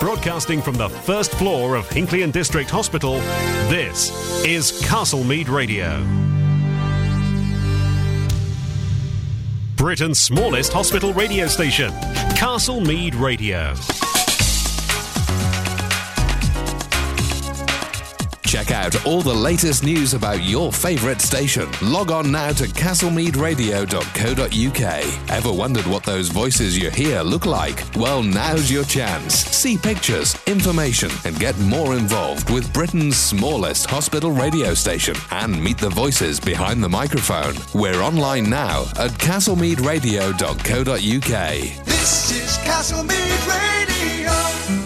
[0.00, 3.16] Broadcasting from the first floor of Hinckley and District Hospital,
[3.68, 4.10] this
[4.46, 6.02] is Castlemead Radio.
[9.76, 11.90] Britain's smallest hospital radio station,
[12.34, 13.74] Castlemead Radio.
[18.50, 21.68] Check out all the latest news about your favourite station.
[21.80, 25.30] Log on now to castlemeadradio.co.uk.
[25.30, 27.84] Ever wondered what those voices you hear look like?
[27.94, 29.36] Well, now's your chance.
[29.36, 35.78] See pictures, information, and get more involved with Britain's smallest hospital radio station and meet
[35.78, 37.54] the voices behind the microphone.
[37.72, 41.84] We're online now at castlemeadradio.co.uk.
[41.84, 44.79] This is Castlemead Radio.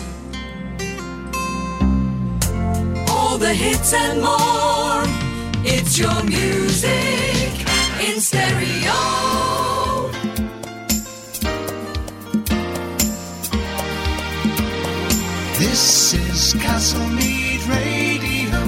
[3.44, 5.02] The hits and more.
[5.66, 7.52] It's your music
[8.00, 8.94] in stereo.
[15.58, 18.60] This is Castlemead Radio.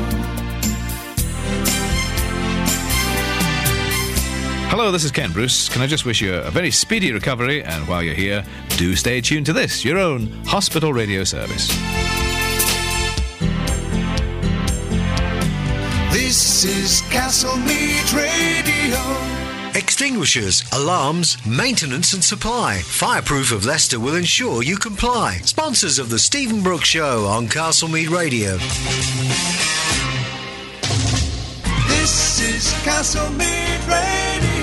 [4.69, 5.71] Hello, this is Ken Bruce.
[5.71, 7.65] Can I just wish you a very speedy recovery?
[7.65, 8.45] And while you're here,
[8.77, 12.06] do stay tuned to this, your own hospital radio service.
[16.67, 19.79] This is Castlemead Radio.
[19.79, 22.79] Extinguishers, alarms, maintenance and supply.
[22.79, 25.39] Fireproof of Leicester will ensure you comply.
[25.45, 28.57] Sponsors of the Stephen Brooks Show on Castlemead Radio.
[31.87, 34.56] This is Castlemead Radio.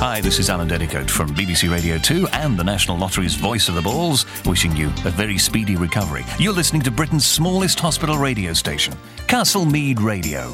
[0.00, 3.74] Hi, this is Alan Dedicoat from BBC Radio 2 and the National Lottery's Voice of
[3.74, 6.24] the Balls, wishing you a very speedy recovery.
[6.38, 8.94] You're listening to Britain's smallest hospital radio station,
[9.26, 10.50] Castlemead Radio.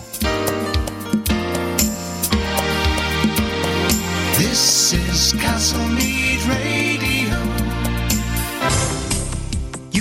[4.39, 7.14] This is Castlemead Radio.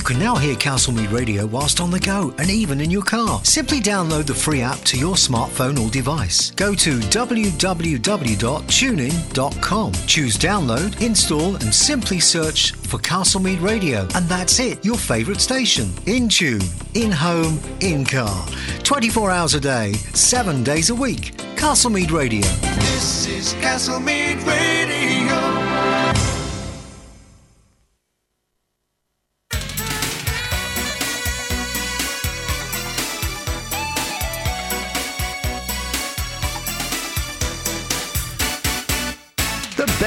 [0.03, 3.39] You can now hear Castlemead Radio whilst on the go and even in your car.
[3.45, 6.51] Simply download the free app to your smartphone or device.
[6.51, 9.93] Go to www.tunein.com.
[10.05, 14.05] Choose download, install, and simply search for Castlemead Radio.
[14.13, 15.89] And that's it, your favourite station.
[16.05, 16.59] In tune,
[16.95, 18.45] in home, in car.
[18.83, 21.37] 24 hours a day, 7 days a week.
[21.55, 22.41] Castlemead Radio.
[22.41, 25.62] This is Castlemead Radio.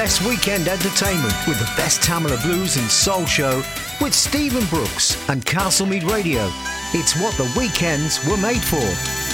[0.07, 3.61] Best weekend entertainment with the best Tamla Blues and Soul Show
[3.99, 6.49] with Stephen Brooks and Castlemead Radio.
[6.93, 9.26] It's what the weekends were made for.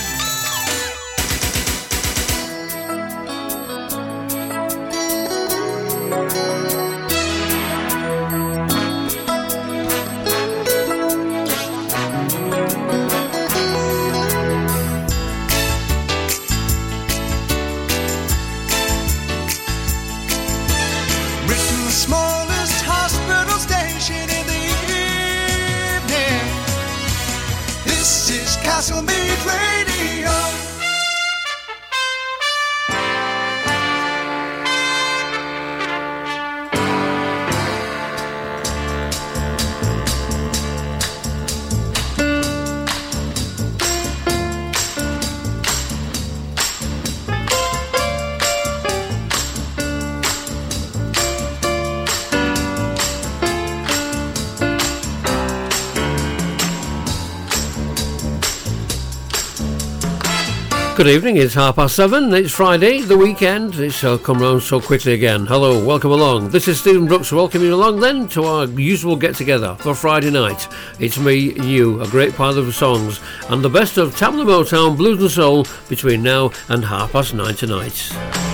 [61.03, 64.79] Good evening, it's half past seven, it's Friday, the weekend, it's uh, come round so
[64.79, 65.45] quickly again.
[65.45, 66.51] Hello, welcome along.
[66.51, 70.29] This is Stephen Brooks welcoming you along then to our usual get together for Friday
[70.29, 70.65] night.
[71.01, 73.19] It's me, you, a great pile of songs,
[73.49, 77.55] and the best of Tamla Motown, Blues and Soul between now and half past nine
[77.55, 78.52] tonight.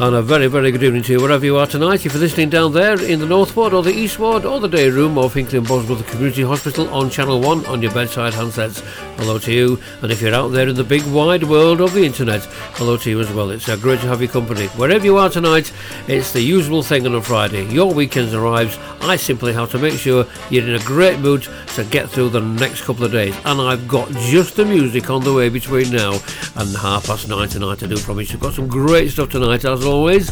[0.00, 2.06] And a very, very good evening to you wherever you are tonight.
[2.06, 4.68] If you're listening down there in the North Ward or the East Ward or the
[4.68, 8.78] day room of Hinckley and Bosworth Community Hospital on Channel 1 on your bedside handsets,
[9.16, 9.80] hello to you.
[10.00, 13.10] And if you're out there in the big wide world of the internet, hello to
[13.10, 13.50] you as well.
[13.50, 14.68] It's uh, great to have your company.
[14.68, 15.72] Wherever you are tonight,
[16.06, 17.66] it's the usual thing on a Friday.
[17.66, 18.78] Your weekend arrives.
[19.00, 22.40] I simply have to make sure you're in a great mood to get through the
[22.40, 23.34] next couple of days.
[23.44, 26.20] And I've got just the music on the way between now
[26.54, 27.82] and half past nine tonight.
[27.82, 30.30] I do promise you've got some great stuff tonight, as always.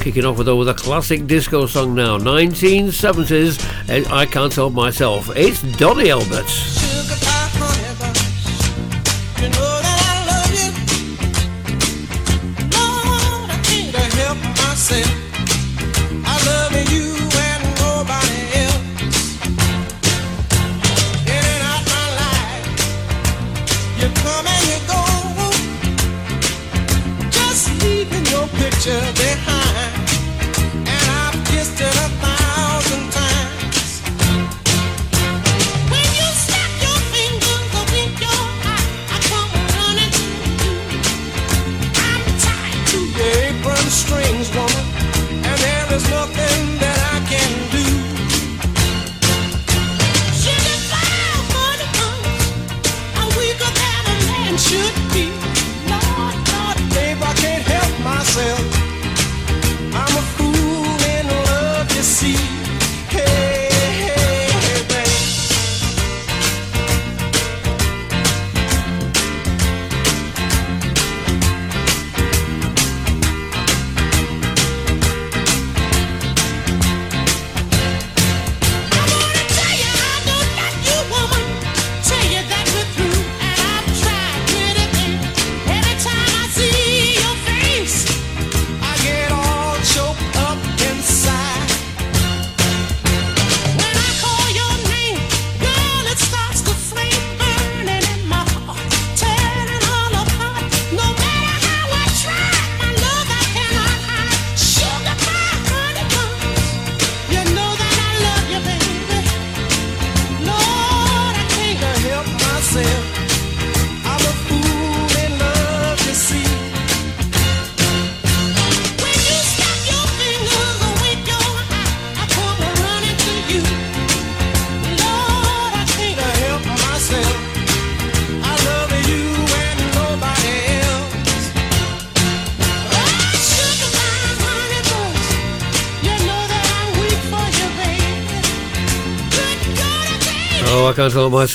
[0.00, 3.88] Kicking off with, with a classic disco song now, 1970s.
[3.88, 5.30] eh, I can't help myself.
[5.34, 7.35] It's Donny Elbert.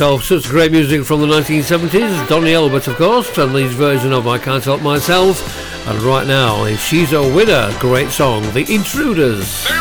[0.01, 0.23] Myself.
[0.23, 2.27] Such great music from the 1970s.
[2.27, 5.87] Donny Elbert, of course, and his version of I Can't Help Myself.
[5.87, 9.80] And right now, if she's a winner, great song, The Intruders.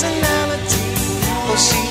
[0.00, 0.94] Personality,
[1.26, 1.87] well, she's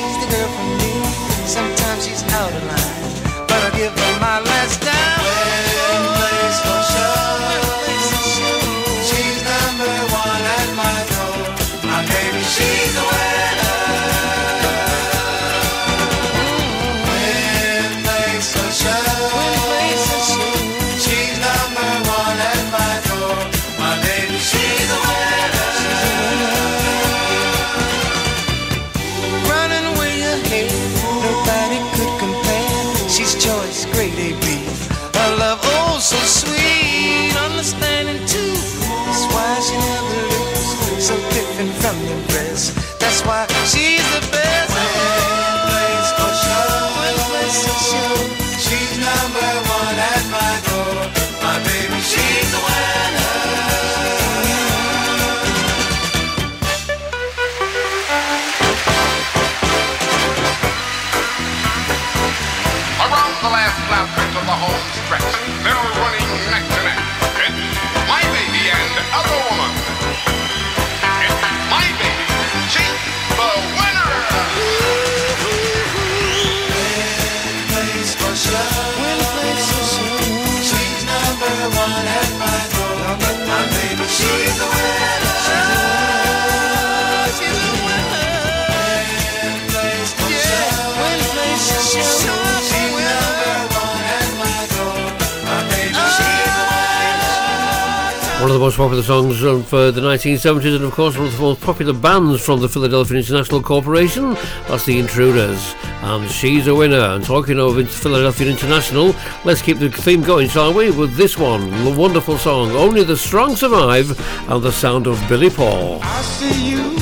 [98.58, 101.94] the most popular songs uh, the 1970s, and of course, one of the most popular
[101.94, 104.34] bands from the Philadelphia International Corporation.
[104.68, 106.98] That's the Intruders, and she's a winner.
[106.98, 109.14] And talking of Philadelphia International,
[109.46, 110.90] let's keep the theme going, shall we?
[110.90, 114.10] With this one, the wonderful song, Only the Strong Survive,
[114.50, 116.00] and the sound of Billy Paul.
[116.02, 116.98] I see you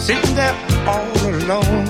[0.00, 0.56] sitting there
[0.86, 1.81] all alone,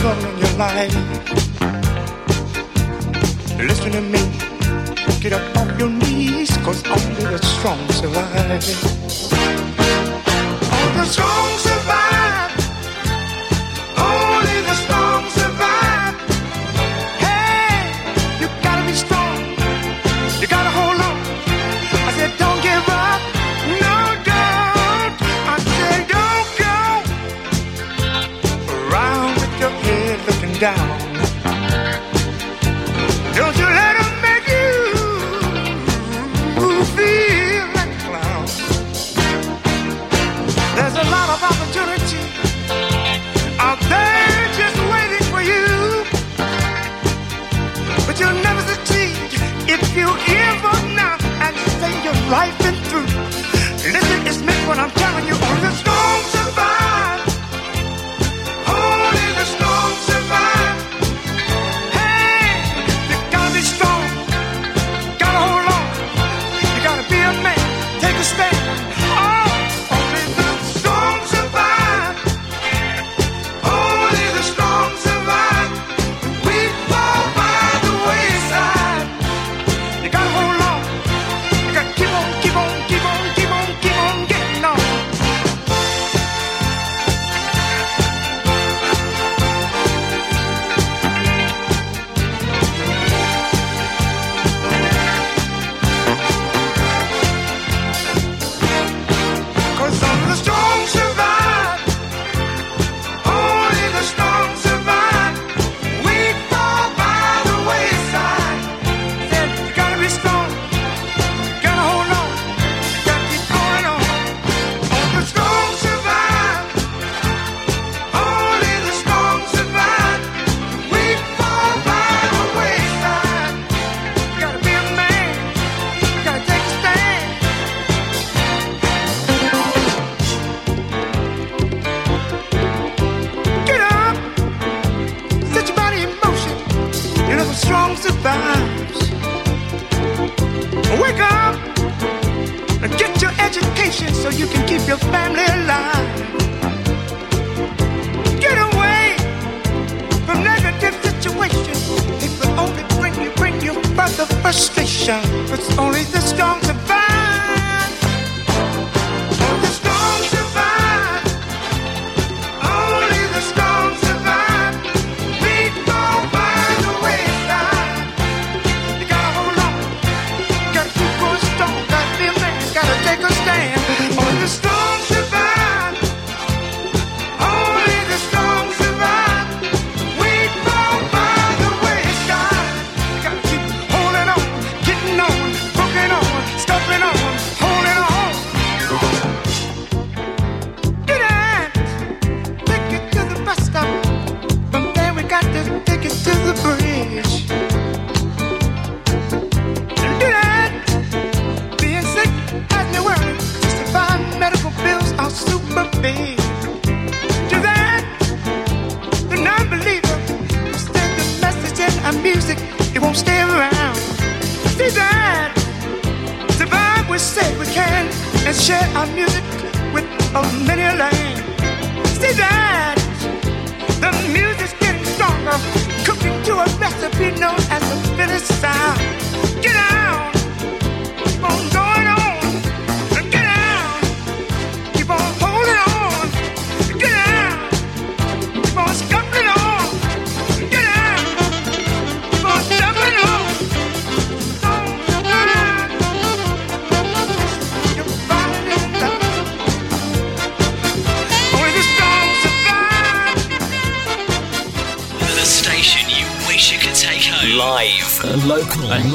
[0.00, 0.94] sun in your life.
[3.58, 4.22] Listen to me,
[5.20, 8.64] get up off your knees, cause only the strong survive.
[10.74, 11.75] All the strong survive.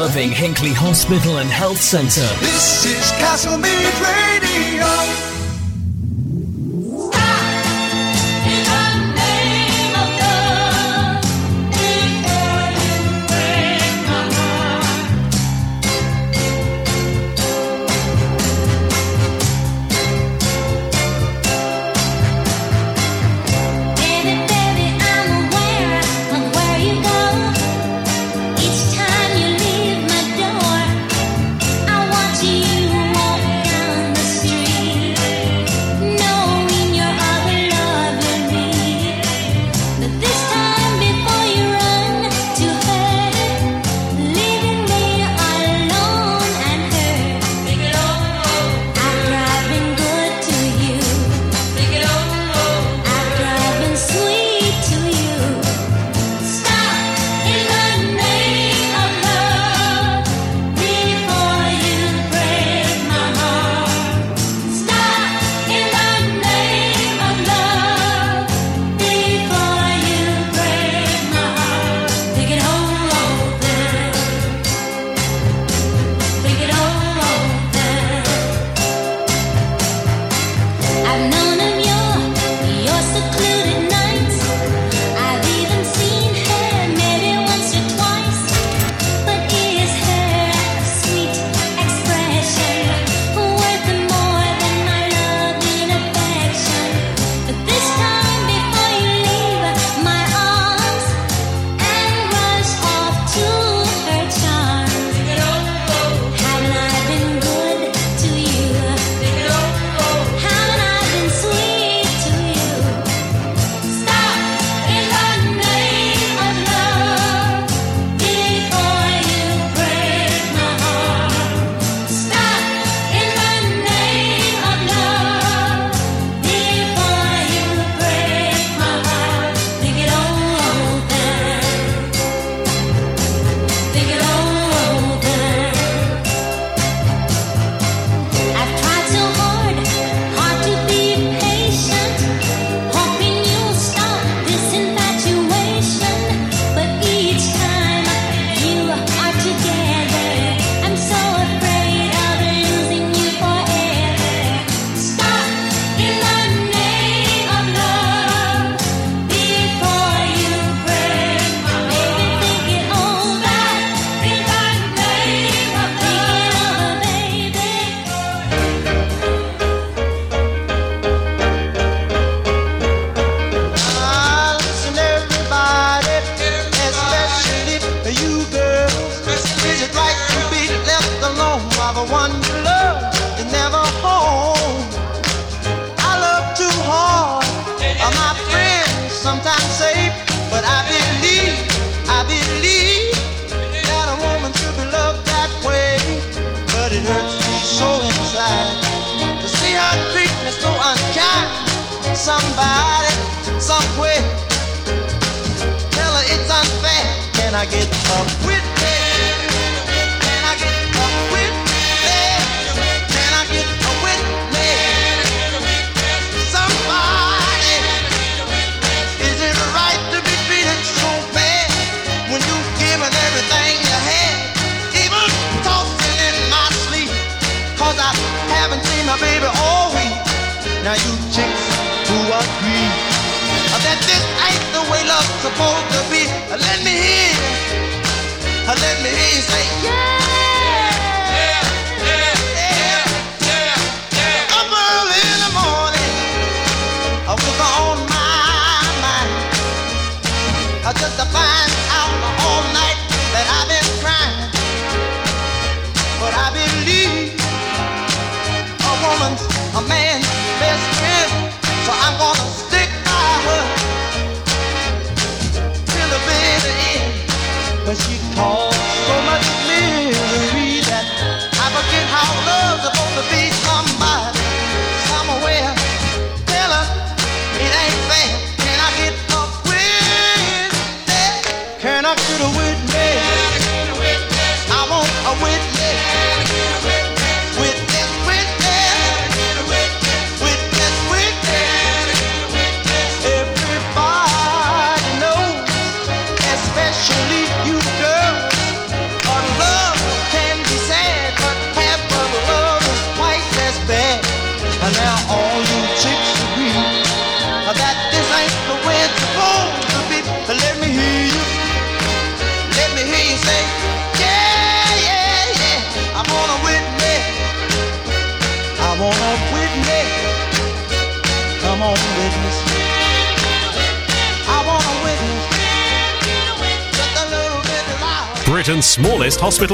[0.02, 2.22] loving Hinckley Hospital and Health Centre.
[2.40, 5.31] This is Castlemead Radio.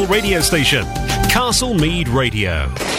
[0.10, 0.86] Radio station,
[1.30, 2.97] Castlemead Radio.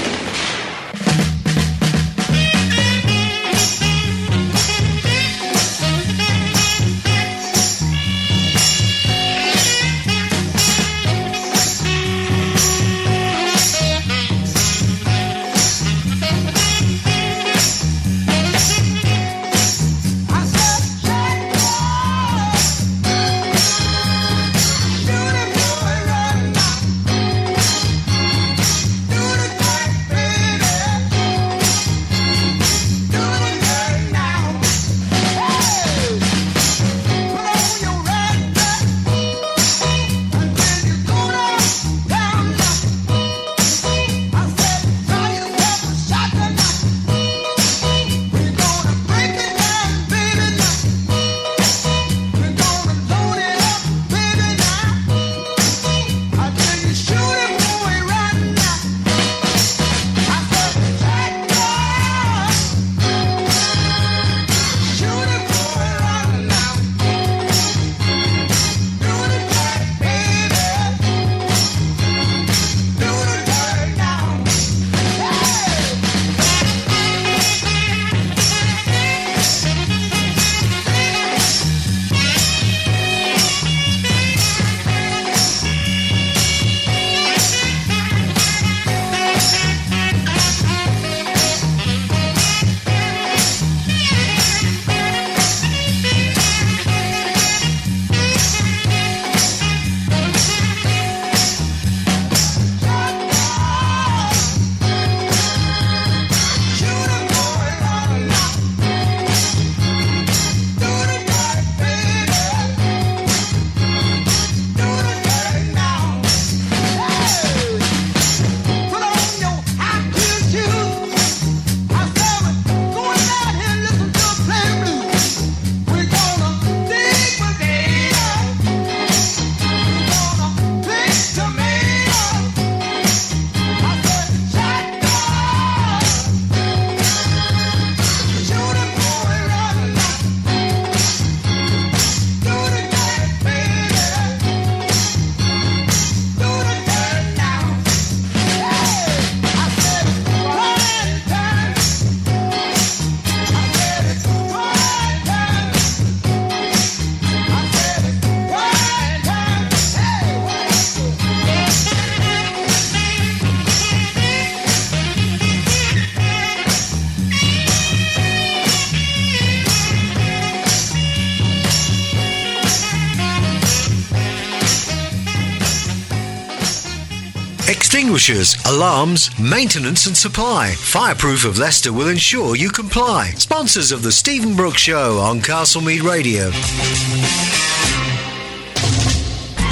[178.67, 180.75] alarms, maintenance and supply.
[180.77, 183.31] Fireproof of Leicester will ensure you comply.
[183.37, 186.51] Sponsors of the Stephen Brooks Show on Castlemead Radio.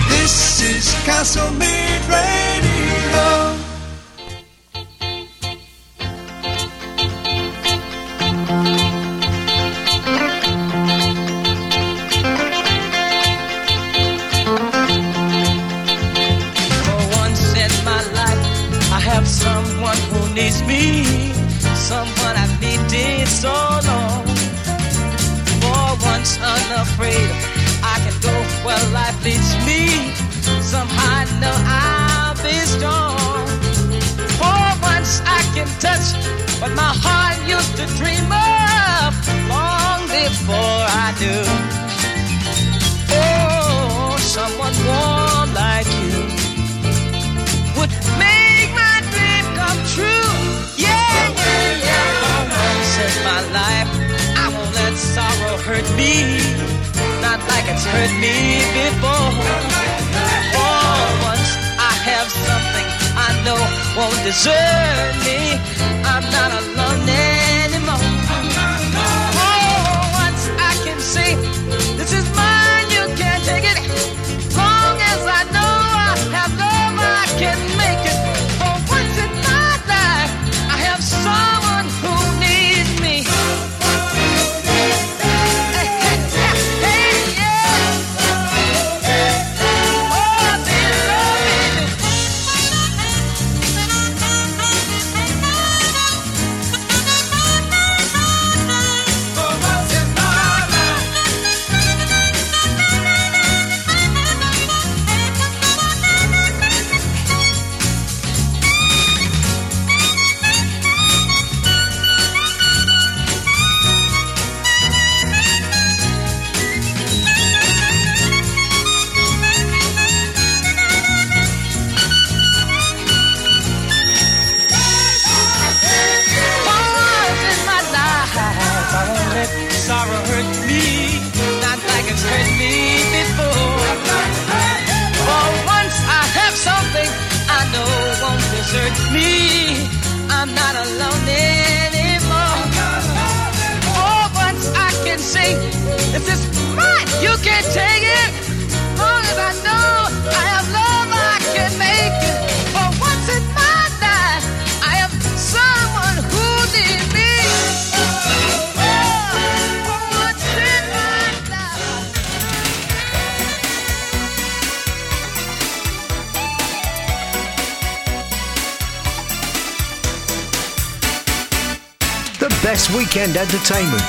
[0.08, 1.95] This is Castlemead.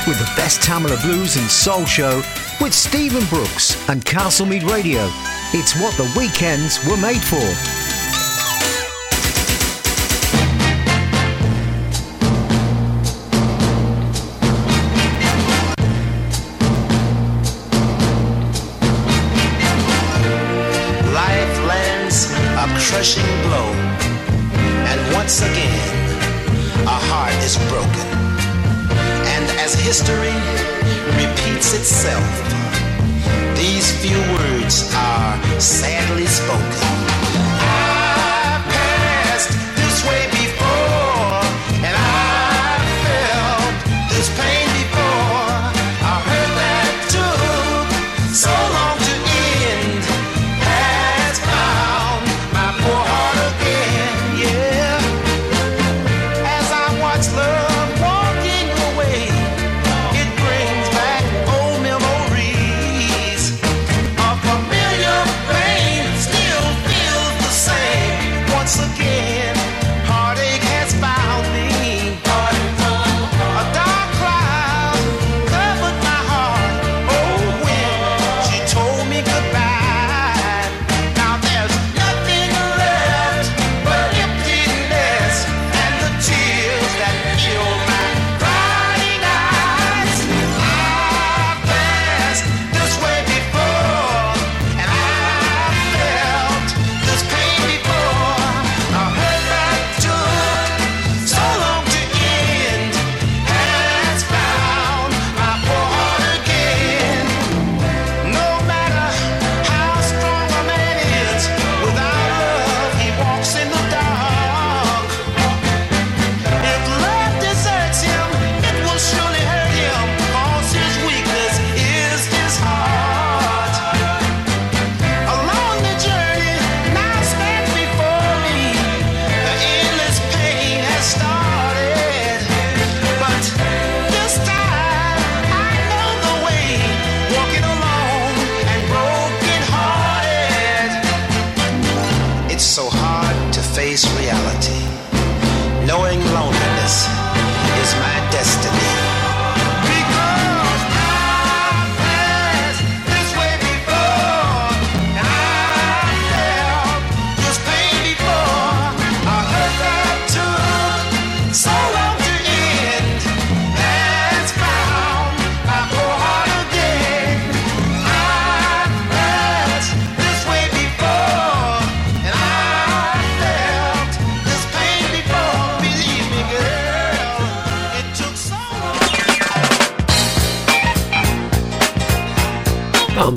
[0.07, 2.21] with the best Tamla blues and soul show
[2.61, 5.09] with Stephen Brooks and Castlemead Radio.
[5.53, 7.76] It's what the weekends were made for.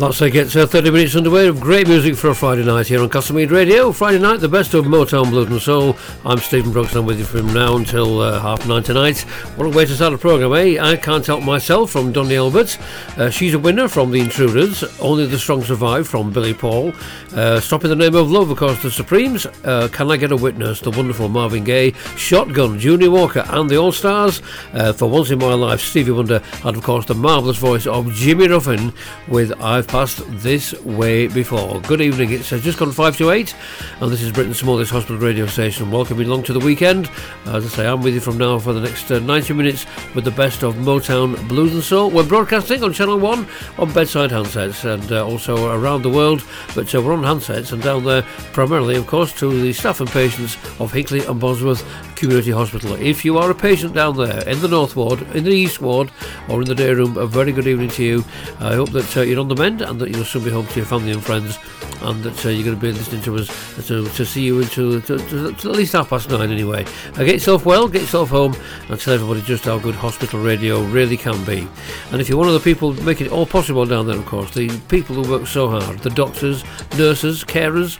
[0.01, 3.03] That's it gets uh, 30 minutes underway of great music for a Friday night here
[3.03, 3.93] on Castlemead Radio.
[3.93, 5.95] Friday night, the best of Motown Blues and Soul.
[6.25, 9.19] I'm Stephen Brooks I'm with you from now until uh, half nine tonight.
[9.57, 10.83] What a way to start a programme, eh?
[10.83, 12.79] I Can't Help Myself from Donny Elbert.
[13.19, 14.85] Uh, she's a winner from The Intruders.
[15.01, 16.95] Only the Strong Survive from Billy Paul.
[17.35, 19.45] Uh, Stop in the Name of Love, of course, The Supremes.
[19.65, 21.93] Uh, Can I Get a Witness, the wonderful Marvin Gaye.
[22.17, 24.41] Shotgun, Junior Walker and the All Stars.
[24.73, 28.11] Uh, for once in my life, Stevie Wonder and, of course, the marvellous voice of
[28.15, 28.95] Jimmy Ruffin
[29.29, 31.81] with I've passed this way before.
[31.81, 33.57] Good evening, it's just gone 5 to 8,
[34.01, 35.91] and this is Britain's smallest hospital radio station.
[35.91, 37.11] Welcome along to the weekend.
[37.47, 40.23] As I say, I'm with you from now for the next uh, 90 minutes with
[40.23, 42.09] the best of Motown Blues and Soul.
[42.09, 43.49] We're broadcasting on Channel 1
[43.79, 46.45] on bedside handsets and uh, also around the world,
[46.77, 48.23] but uh, we're on handsets and down there
[48.53, 52.95] primarily, of course, to the staff and patients of Hinckley and Bosworth Community Hospital.
[52.95, 56.13] If you are a patient down there in the North Ward, in the East Ward,
[56.49, 58.25] or in the day room, a very good evening to you.
[58.61, 60.77] I hope that uh, you're on the mend and that you'll soon be home to
[60.77, 61.59] your family and friends,
[62.03, 63.49] and that uh, you're going to be listening to us
[63.87, 66.85] to, to see you until to, to, to at least half past nine anyway.
[67.15, 68.55] Uh, get yourself well, get yourself home,
[68.89, 71.69] and tell everybody just how good hospital radio really can be.
[72.13, 74.53] And if you're one of the people making it all possible down there, of course,
[74.55, 76.65] the people who work so hard, the doctors,
[76.97, 77.99] nurses, carers,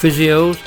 [0.00, 0.58] physios.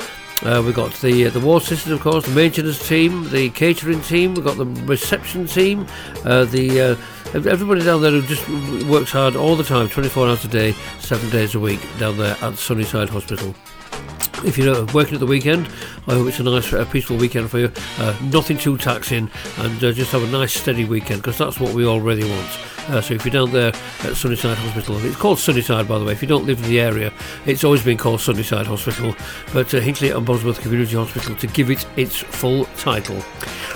[0.42, 4.00] Uh, we've got the uh, the ward system, of course, the maintenance team, the catering
[4.02, 4.34] team.
[4.34, 5.86] We've got the reception team,
[6.24, 6.96] uh, the uh,
[7.34, 8.48] everybody down there who just
[8.86, 12.36] works hard all the time, 24 hours a day, seven days a week, down there
[12.40, 13.54] at Sunnyside Hospital.
[14.44, 15.66] If you're working at the weekend,
[16.06, 17.72] I hope it's a nice, uh, peaceful weekend for you.
[17.98, 21.74] Uh, nothing too taxing, and uh, just have a nice, steady weekend because that's what
[21.74, 22.73] we all really want.
[22.88, 26.12] Uh, so if you're down there at Sunnyside Hospital, it's called Sunnyside by the way.
[26.12, 27.12] If you don't live in the area,
[27.46, 29.14] it's always been called Sunnyside Hospital,
[29.52, 33.22] but uh, Hinckley and Bosworth Community Hospital to give it its full title.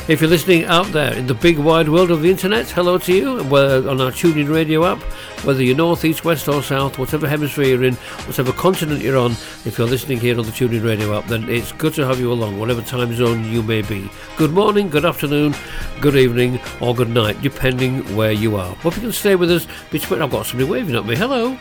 [0.08, 3.14] If you're listening out there in the big wide world of the internet, hello to
[3.14, 3.44] you.
[3.44, 5.02] We're on our TuneIn radio app,
[5.44, 7.94] whether you're north, east, west, or south, whatever hemisphere you're in,
[8.26, 9.32] whatever continent you're on.
[9.66, 12.32] If you're listening here on the TuneIn radio app, then it's good to have you
[12.32, 14.10] along, whatever time zone you may be.
[14.36, 15.54] Good morning, good afternoon,
[16.00, 18.74] good evening, or good night, depending where you are.
[18.98, 20.22] Can stay with us between.
[20.22, 21.16] I've got somebody waving at me.
[21.16, 21.52] Hello.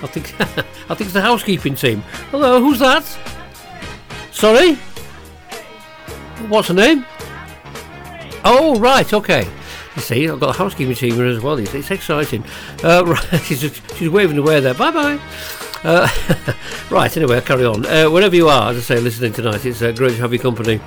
[0.00, 2.02] I think I think it's the housekeeping team.
[2.30, 3.04] Hello, who's that?
[4.32, 4.74] Sorry.
[6.48, 7.04] What's her name?
[8.44, 9.46] Oh, right, okay.
[9.96, 11.58] You see, I've got the housekeeping team here as well.
[11.58, 12.44] It's, it's exciting.
[12.84, 14.74] Uh, right, she's, she's waving away there.
[14.74, 15.18] Bye bye.
[15.82, 16.08] Uh,
[16.90, 17.84] right, anyway, I'll carry on.
[17.84, 20.42] Uh, wherever you are, as I say, listening tonight, it's uh, great to have your
[20.42, 20.80] company.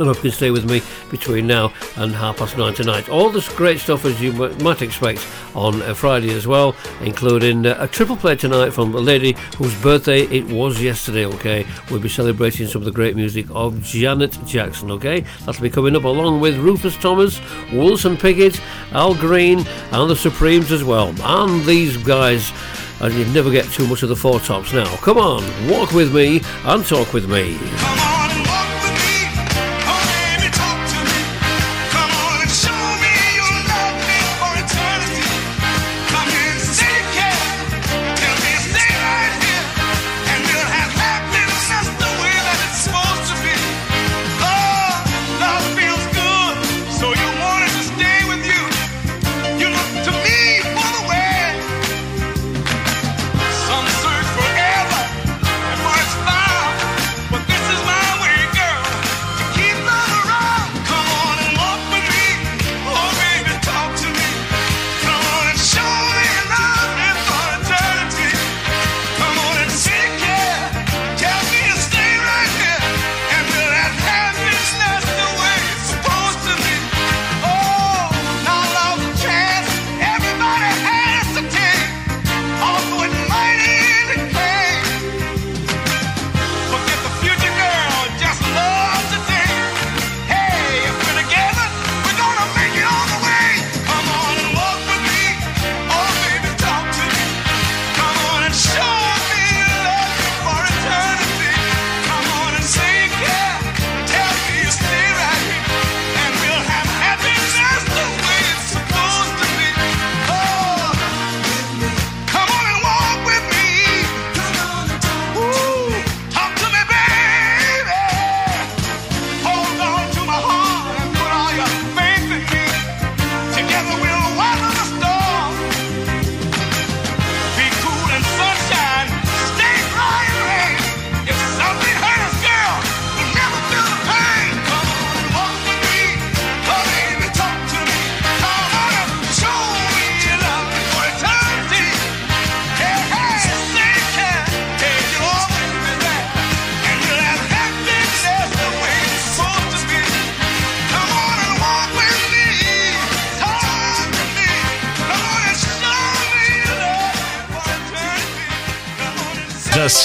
[0.00, 3.08] I hope you can stay with me between now and half past nine tonight.
[3.08, 7.76] All this great stuff as you might expect on a Friday as well, including uh,
[7.78, 11.24] a triple play tonight from a lady whose birthday it was yesterday.
[11.24, 14.90] Okay, we'll be celebrating some of the great music of Janet Jackson.
[14.90, 17.40] Okay, that'll be coming up along with Rufus Thomas,
[17.72, 18.60] Wilson Pickett,
[18.92, 21.14] Al Green, and the Supremes as well.
[21.22, 22.52] And these guys.
[22.98, 24.86] And you never get too much of the four tops now.
[24.96, 27.58] Come on, walk with me and talk with me.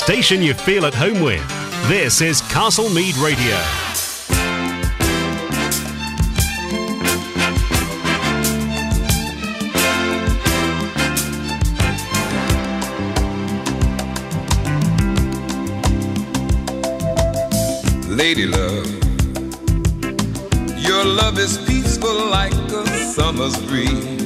[0.03, 1.47] Station you feel at home with.
[1.87, 3.55] This is Castlemead Radio.
[18.09, 18.87] Lady love,
[20.83, 24.20] your love is peaceful like a summer's breeze.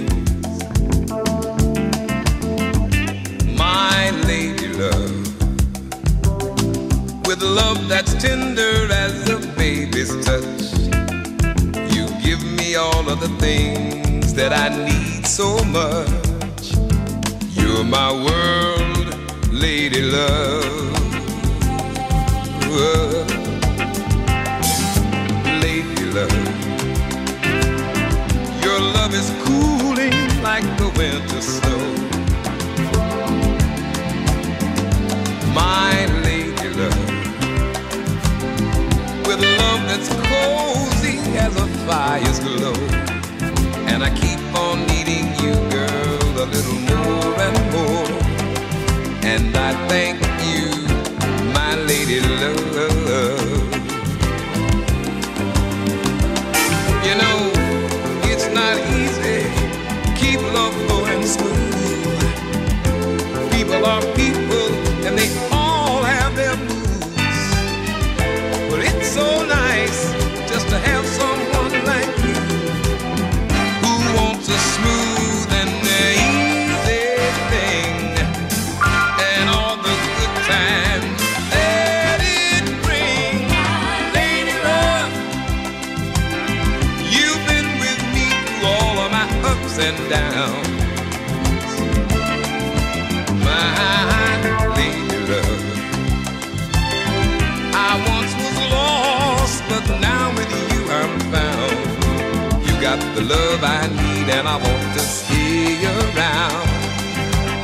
[103.16, 106.68] The love I need, and I want to stay around.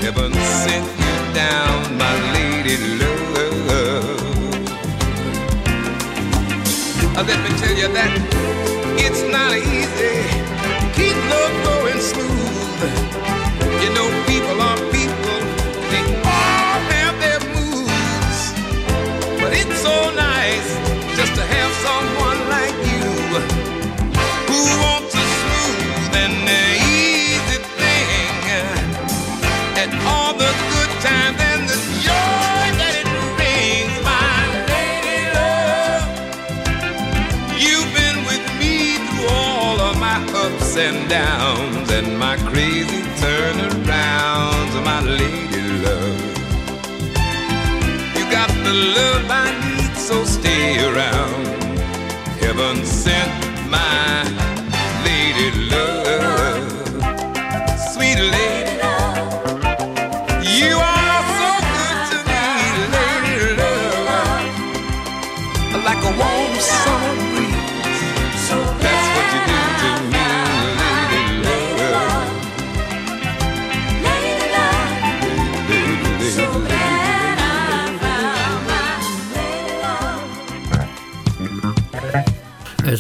[0.02, 3.12] Heaven sent you down, my lady love.
[7.32, 8.12] Let me tell you that
[9.06, 10.16] it's not easy.
[10.98, 12.94] Keep love going smooth.
[13.84, 15.40] You know, people are people,
[15.92, 16.04] they
[16.36, 18.40] all have their moods.
[19.40, 20.31] But it's so nice
[40.82, 46.22] and downs and my crazy turnarounds, my lady love.
[48.18, 51.41] You got the love I need, so stay around.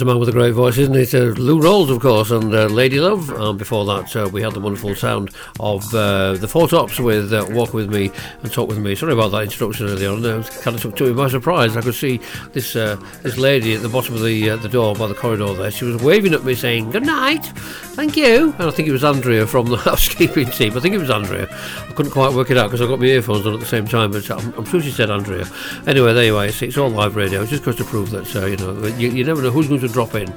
[0.01, 1.13] A man with a great voice, isn't it?
[1.13, 3.29] Uh, Lou Rawls, of course, and uh, Lady Love.
[3.29, 5.29] And before that, uh, we had the wonderful sound
[5.59, 8.09] of uh, the Four Tops with uh, Walk With Me
[8.41, 8.95] and Talk With Me.
[8.95, 10.25] Sorry about that introduction earlier on.
[10.25, 11.77] It kind of took to me by surprise.
[11.77, 12.19] I could see
[12.51, 15.69] this uh, this lady at the bottom of the the door by the corridor there.
[15.69, 17.45] She was waving at me saying, Good night,
[17.93, 18.55] thank you.
[18.57, 20.75] And I think it was Andrea from the housekeeping team.
[20.75, 21.47] I think it was Andrea.
[21.51, 23.85] I couldn't quite work it out because I got my earphones on at the same
[23.85, 25.45] time, but I'm, I'm sure she said Andrea.
[25.85, 26.47] Anyway, there you are.
[26.47, 27.43] It's, it's all live radio.
[27.43, 29.90] It just goes to prove that, you know, you, you never know who's going to
[29.91, 30.31] drop in.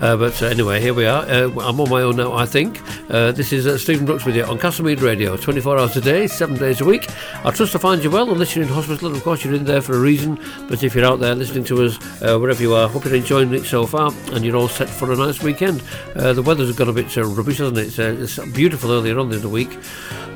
[0.00, 1.22] Uh, but uh, anyway, here we are.
[1.22, 2.80] Uh, I'm on my own now, I think.
[3.10, 6.26] Uh, this is uh, Stephen Brooks with you on Castlemead Radio, 24 hours a day,
[6.26, 7.08] 7 days a week.
[7.44, 9.82] I trust I find you well, unless you're in hospital, of course you're in there
[9.82, 10.38] for a reason.
[10.68, 13.52] But if you're out there listening to us, uh, wherever you are, hope you're enjoying
[13.54, 15.82] it so far, and you're all set for a nice weekend.
[16.16, 17.98] Uh, the weather's got a bit rubbish, hasn't it?
[17.98, 19.78] It's, it's beautiful earlier on in the week.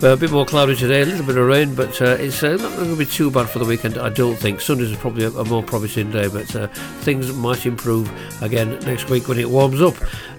[0.03, 2.97] A bit more cloudy today, a little bit of rain, but it's not going to
[2.97, 4.61] be too bad for the weekend, I don't think.
[4.61, 6.47] Sundays probably a, a more promising day, but
[7.03, 8.09] things might improve
[8.43, 9.95] again next week when it warms up.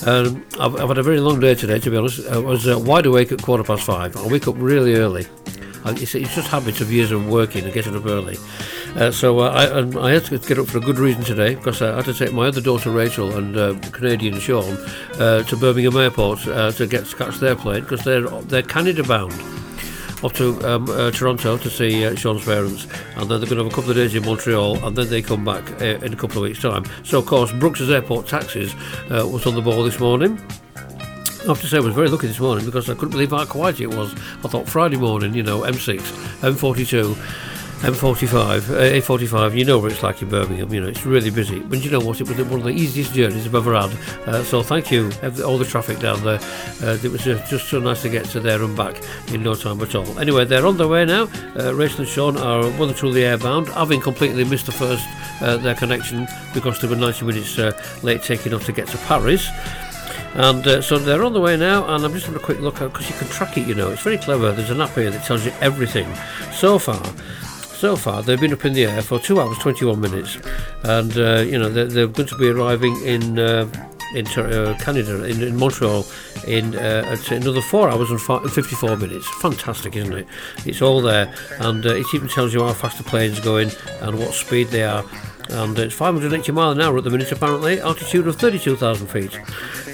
[0.08, 2.28] Um, I've, I've had a very long day today, to be honest.
[2.28, 4.16] I was uh, wide awake at quarter past five.
[4.18, 5.28] I wake up really early.
[5.86, 8.38] It's, it's just habits of years of working and getting up early.
[8.96, 11.82] Uh, so uh, I, I had to get up for a good reason today because
[11.82, 14.78] I had to take my other daughter Rachel and uh, Canadian Sean
[15.20, 19.04] uh, to Birmingham Airport uh, to get to catch their plane because they're they're Canada
[19.04, 19.34] bound.
[20.24, 23.64] Up to um, uh, Toronto to see uh, Sean's parents, and then they're going to
[23.64, 26.16] have a couple of days in Montreal, and then they come back uh, in a
[26.16, 26.84] couple of weeks' time.
[27.04, 28.74] So, of course, Brooks's Airport Taxis
[29.10, 30.40] uh, was on the ball this morning.
[31.42, 33.46] I have to say, I was very lucky this morning because I couldn't believe how
[33.46, 34.14] quiet it was.
[34.14, 36.00] I thought Friday morning, you know, M6,
[36.42, 37.16] M42,
[37.80, 41.60] M45, uh, A45, you know what it's like in Birmingham, you know, it's really busy.
[41.60, 43.92] But you know what, it was one of the easiest journeys I've ever had.
[44.28, 45.10] Uh, so thank you,
[45.46, 46.40] all the traffic down there.
[46.84, 49.56] Uh, it was uh, just so nice to get to there and back in no
[49.56, 50.20] time at all.
[50.20, 51.30] Anyway, they're on their way now.
[51.58, 55.08] Uh, Rachel and Sean are well and truly airbound, having completely missed the first,
[55.42, 57.72] uh, their connection because they were 90 minutes uh,
[58.04, 59.48] late taking off to get to Paris.
[60.34, 62.80] And uh, so they're on the way now, and I'm just having a quick look
[62.80, 63.68] because you can track it.
[63.68, 64.52] You know, it's very clever.
[64.52, 66.14] There's an app here that tells you everything.
[66.54, 67.02] So far,
[67.80, 70.38] so far they've been up in the air for two hours 21 minutes,
[70.84, 73.40] and uh, you know they're, they're going to be arriving in.
[73.40, 73.70] Uh,
[74.16, 76.04] in uh, Canada, in, in Montreal,
[76.48, 79.30] in uh, another four hours and fi- 54 minutes.
[79.40, 80.28] Fantastic, isn't it?
[80.66, 83.70] It's all there, and uh, it even tells you how fast the plane's going
[84.02, 85.06] and what speed they are.
[85.50, 89.40] And it's 580 mile an hour at the minute, apparently, altitude of 32,000 feet,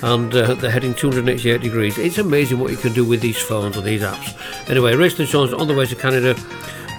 [0.02, 1.98] and uh, they're heading 288 degrees.
[1.98, 4.70] It's amazing what you can do with these phones or these apps.
[4.70, 6.36] Anyway, Rachel and Sean's on the way to Canada.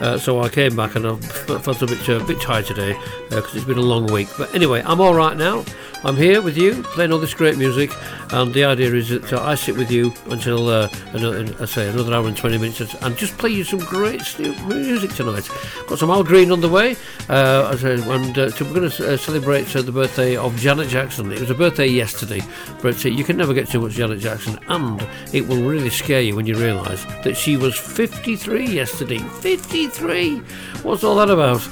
[0.00, 2.98] Uh, so I came back and I felt a bit, uh, bit tired today
[3.30, 4.28] because it's been a long week.
[4.36, 5.64] But anyway, I'm all right now.
[6.04, 7.90] I'm here with you, playing all this great music,
[8.30, 11.88] and the idea is that uh, I sit with you until uh, another, I say
[11.88, 15.48] another hour and 20 minutes, and just play you some great music tonight.
[15.86, 16.96] Got some Al Green on the way,
[17.28, 21.30] uh, and uh, we're going to uh, celebrate uh, the birthday of Janet Jackson.
[21.32, 22.42] It was a birthday yesterday,
[22.82, 26.36] but you can never get too much Janet Jackson, and it will really scare you
[26.36, 29.18] when you realise that she was 53 yesterday.
[29.18, 30.38] 53!
[30.82, 31.66] What's all that about?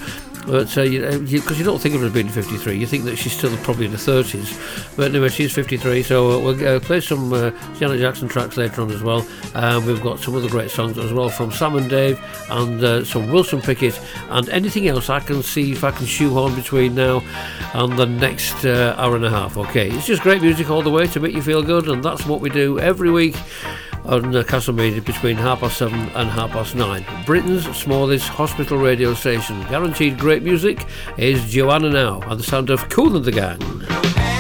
[0.47, 2.87] But uh, you because you, 'cause you don't think of her as being 53, you
[2.87, 4.95] think that she's still probably in her 30s.
[4.97, 8.83] But anyway, she's 53, so uh, we'll uh, play some uh, Janet Jackson tracks later
[8.83, 9.27] on as well.
[9.87, 12.21] We've got some other great songs as well from Sam and Dave,
[12.51, 16.55] and uh, some Wilson Pickett, and anything else I can see if I can shoehorn
[16.55, 17.23] between now
[17.73, 19.57] and the next uh, hour and a half.
[19.57, 22.27] Okay, it's just great music all the way to make you feel good, and that's
[22.27, 23.37] what we do every week
[24.05, 27.05] on uh, Castlemead between half past seven and half past nine.
[27.25, 29.61] Britain's smallest hospital radio station.
[29.65, 30.87] Guaranteed great music
[31.17, 34.34] is Joanna Now and the sound of Kool and the Gang.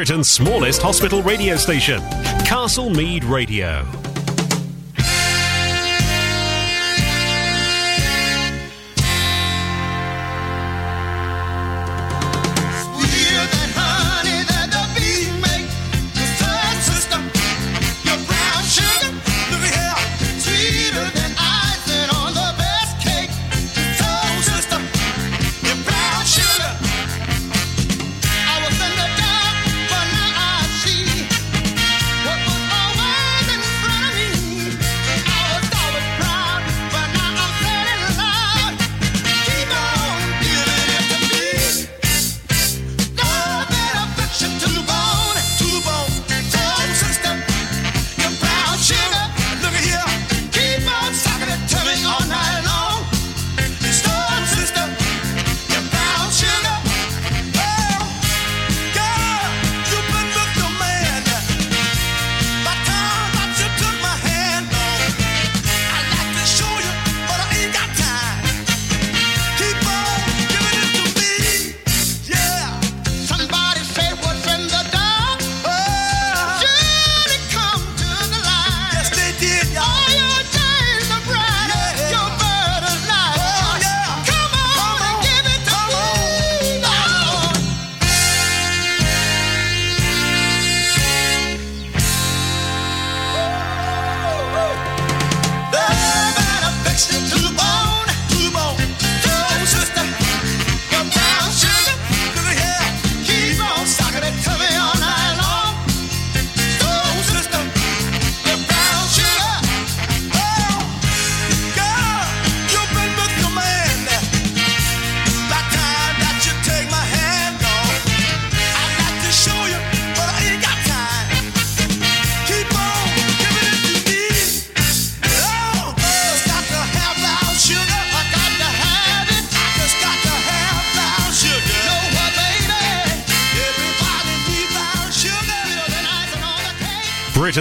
[0.00, 2.00] Britain's smallest hospital radio station,
[2.46, 3.99] Castlemead Radio.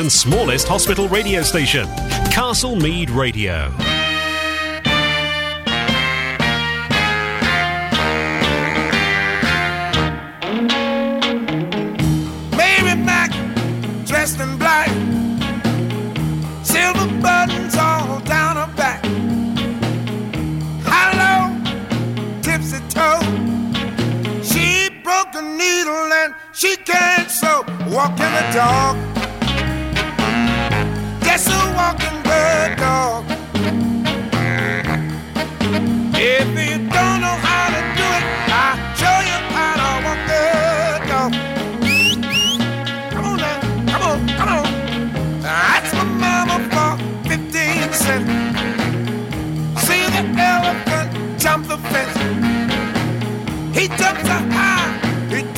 [0.10, 1.86] Smallest hospital radio station,
[2.32, 3.89] Castlemead Radio.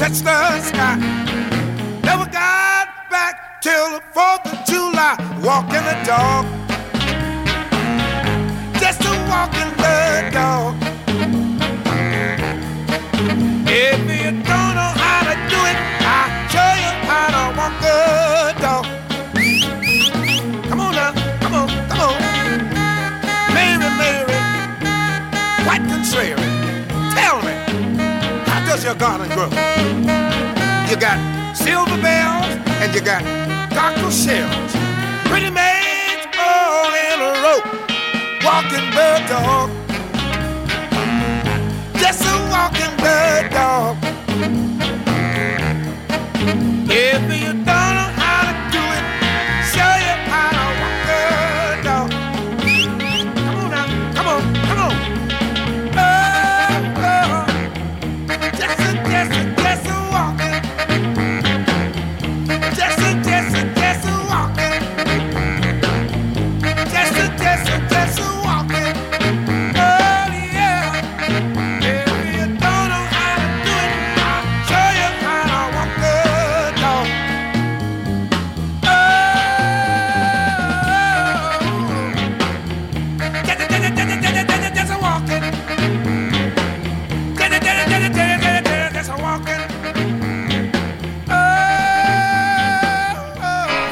[0.01, 0.97] Touch the sky.
[2.01, 6.43] Never got back till the 4th of July, walking the dog.
[8.79, 10.75] Just a walking the dog.
[13.67, 14.90] If you don't know
[28.81, 29.51] Where's your garden growing?
[30.89, 32.47] You got silver bells
[32.81, 33.21] and you got
[33.71, 34.71] cockle shells.
[35.29, 37.61] Pretty maids all in a row,
[38.43, 39.69] walking bird dog.
[41.99, 43.97] Just a walking bird dog.
[46.89, 47.60] Yeah, you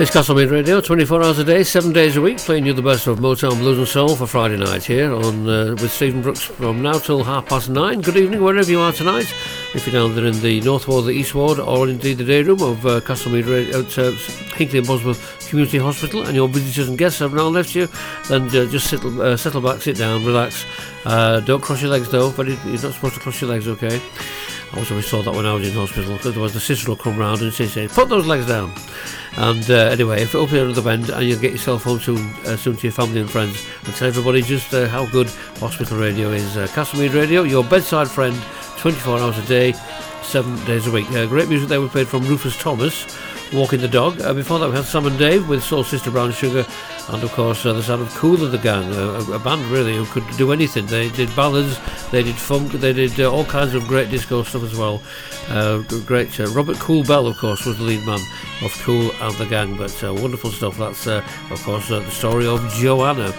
[0.10, 3.06] It's Castlemead Radio, 24 hours a day, 7 days a week, playing you the best
[3.06, 6.82] of Motown Blues and Soul for Friday night here on uh, with Stephen Brooks from
[6.82, 8.02] now till half past nine.
[8.02, 9.32] Good evening, wherever you are tonight.
[9.76, 12.42] If you're down there in the North Ward, the East Ward, or indeed the day
[12.42, 14.10] room of uh, Castlemead Radio at uh,
[14.56, 17.88] Hinckley and Bosworth Community Hospital, and your visitors and guests have now left you,
[18.30, 20.66] then uh, just settle, uh, settle back, sit down, relax.
[21.06, 24.02] Uh, don't cross your legs though, but you're not supposed to cross your legs, okay?
[24.74, 27.18] I was always told that when I was in hospital, otherwise the sister will come
[27.18, 28.72] round and she say, put those legs down.
[29.38, 32.34] And uh, anyway, if up here at the bend, and you'll get yourself home soon,
[32.46, 35.28] uh, soon to your family and friends, and tell everybody just uh, how good
[35.60, 36.56] hospital radio is.
[36.56, 38.36] Uh, Castlemead Radio, your bedside friend,
[38.78, 39.74] 24 hours a day,
[40.22, 41.10] seven days a week.
[41.12, 43.18] Uh, great music there we played from Rufus Thomas,
[43.54, 44.22] Walking the Dog.
[44.22, 46.66] Uh, before that, we had Sam and Dave with Soul Sister Brown Sugar,
[47.12, 49.96] and of course, uh, the sound of Kool and the Gang, a, a band really
[49.96, 50.86] who could do anything.
[50.86, 51.80] They did ballads,
[52.12, 55.02] they did funk, they did uh, all kinds of great disco stuff as well.
[55.50, 56.40] Uh, great.
[56.40, 58.20] Uh, Robert Kool Bell, of course, was the lead man
[58.62, 60.78] of Kool and the Gang, but uh, wonderful stuff.
[60.78, 63.34] That's, uh, of course, the story of Joanna.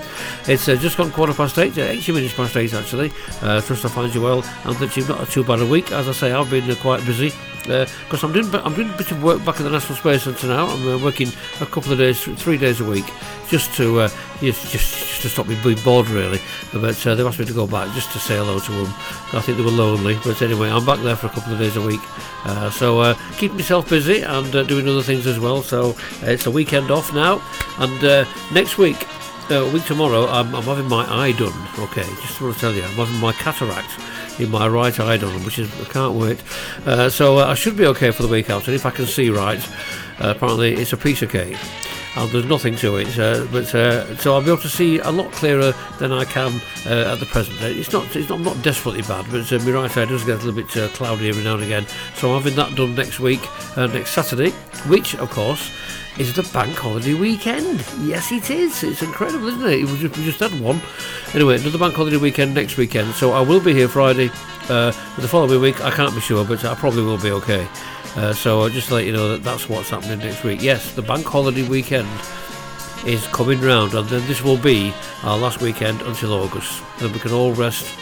[0.48, 3.12] It's just gone quarter past eight, uh, 80 minutes past eight actually.
[3.42, 5.92] Uh, trust I find you well, and that you've not had too bad a week.
[5.92, 9.22] As I say, I've been quite busy because I'm doing I'm doing a bit of
[9.22, 10.66] work back at the National Space Centre now.
[10.66, 11.28] I'm working
[11.60, 13.04] a couple of days, three days a week,
[13.48, 14.08] just to uh,
[14.40, 16.40] just, just just to stop me being bored really.
[16.72, 18.94] But uh, they've asked me to go back just to say hello to them.
[19.32, 21.76] I think they were lonely, but anyway, I'm back there for a couple of days
[21.76, 22.00] a week.
[22.44, 25.62] Uh, so uh, keep myself busy and uh, doing other things as well.
[25.62, 25.90] So
[26.22, 27.42] uh, it's a weekend off now,
[27.78, 29.06] and uh, next week.
[29.50, 31.52] Uh, a week tomorrow, I'm, I'm having my eye done.
[31.80, 33.98] Okay, just want to tell you, I'm having my cataract
[34.38, 36.40] in my right eye done, which is I can't wait.
[36.86, 39.28] Uh, so uh, I should be okay for the week after if I can see
[39.28, 39.58] right.
[40.20, 41.56] Uh, apparently, it's a piece of cake.
[42.14, 45.10] And there's nothing to it, uh, but uh, so I'll be able to see a
[45.10, 47.60] lot clearer than I can at the present.
[47.60, 50.52] It's not, it's not, not desperately bad, but my right eye does get a little
[50.52, 51.86] bit cloudy every now and again.
[52.14, 53.40] So I'm having that done next week,
[53.76, 54.50] next Saturday,
[54.86, 55.72] which of course
[56.18, 57.84] is the bank holiday weekend.
[58.00, 58.82] Yes, it is.
[58.82, 59.84] It's incredible, isn't it?
[59.84, 60.80] We just, we just had one.
[61.34, 63.14] Anyway, another bank holiday weekend next weekend.
[63.14, 64.30] So I will be here Friday.
[64.68, 67.66] Uh, the following week, I can't be sure, but I probably will be okay.
[68.16, 70.62] Uh, so just to let you know that that's what's happening next week.
[70.62, 72.08] Yes, the bank holiday weekend
[73.06, 74.92] is coming round, and then this will be
[75.22, 76.82] our last weekend until August.
[76.98, 77.96] Then we can all rest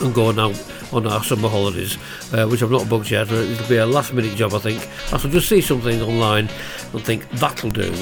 [0.00, 0.52] and go now
[0.94, 1.98] on our summer holidays,
[2.32, 3.30] uh, which I've not booked yet.
[3.30, 4.88] Uh, It'll be a last minute job, I think.
[5.12, 6.48] I shall just see something online
[6.92, 7.92] and think that'll do.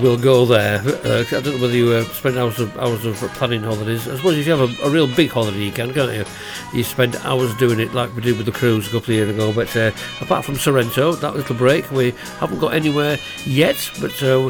[0.00, 0.78] We'll go there.
[0.78, 4.06] Uh, I don't know whether you uh, spend hours of hours of planning holidays.
[4.06, 6.24] I suppose if you have a, a real big holiday, you can, can't you?
[6.72, 9.30] You spend hours doing it like we did with the cruise a couple of years
[9.30, 9.52] ago.
[9.52, 9.90] But uh,
[10.20, 13.90] apart from Sorrento, that little break, we haven't got anywhere yet.
[14.00, 14.46] But uh,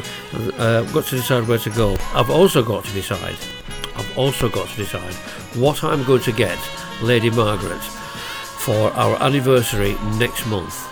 [0.59, 1.97] uh, I've got to decide where to go.
[2.13, 3.37] I've also got to decide.
[3.95, 5.15] I've also got to decide
[5.55, 6.59] what I'm going to get
[7.01, 10.87] Lady Margaret for our anniversary next month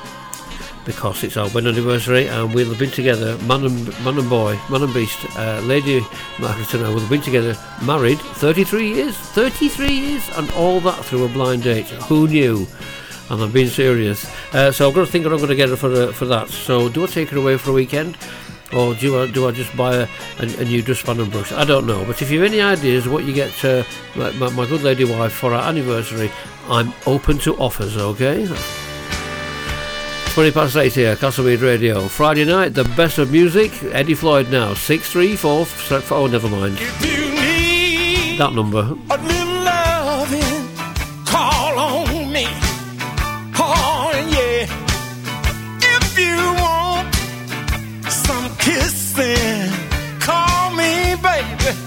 [0.85, 4.59] because it's our wedding anniversary and we'll have been together, man and, man and boy,
[4.71, 6.01] man and beast, uh, Lady
[6.39, 11.05] Margaret and I will have been together, married 33 years, 33 years, and all that
[11.05, 11.87] through a blind date.
[12.09, 12.65] Who knew?
[13.29, 14.25] And I'm being serious.
[14.51, 16.49] Uh, so I've got to think I'm going to get her for, uh, for that.
[16.49, 18.17] So do I take her away for a weekend?
[18.73, 20.07] Or do I, do I just buy a,
[20.39, 21.51] a, a new dustpan and brush?
[21.51, 22.05] I don't know.
[22.05, 23.83] But if you have any ideas what you get uh,
[24.15, 26.31] my, my, my good lady wife for our anniversary,
[26.67, 28.47] I'm open to offers, okay?
[30.33, 32.07] 20 past 8 here, Castlemead Radio.
[32.07, 33.71] Friday night, the best of music.
[33.85, 34.73] Eddie Floyd now.
[34.73, 36.15] 634.
[36.15, 36.77] Oh, never mind.
[38.37, 38.95] That number.
[49.19, 49.71] Kissing,
[50.19, 51.77] call me, baby.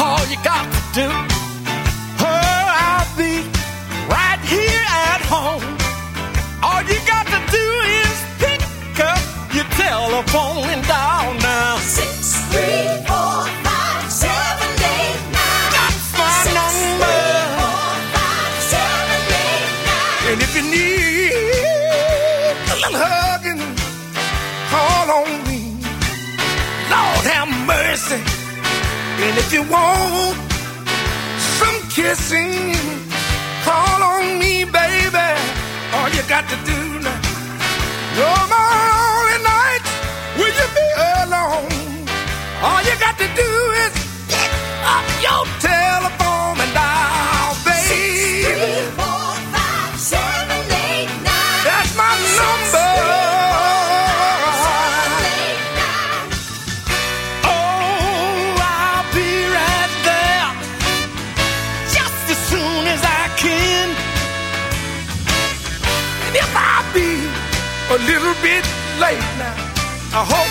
[0.00, 1.08] All you got to do,
[2.20, 3.42] oh, I'll be
[4.08, 5.62] right here at home.
[6.62, 7.66] All you got to do
[8.00, 11.76] is pick up your telephone and dial now.
[11.78, 13.13] Six, three, four,
[29.34, 30.36] And if you want
[31.58, 32.72] some kissing,
[33.64, 35.28] call on me, baby.
[35.92, 37.20] All you got to do now.
[38.14, 39.90] No more lonely nights.
[40.38, 40.86] Will you be
[41.18, 42.06] alone?
[42.62, 43.63] All you got to do
[70.16, 70.43] I hope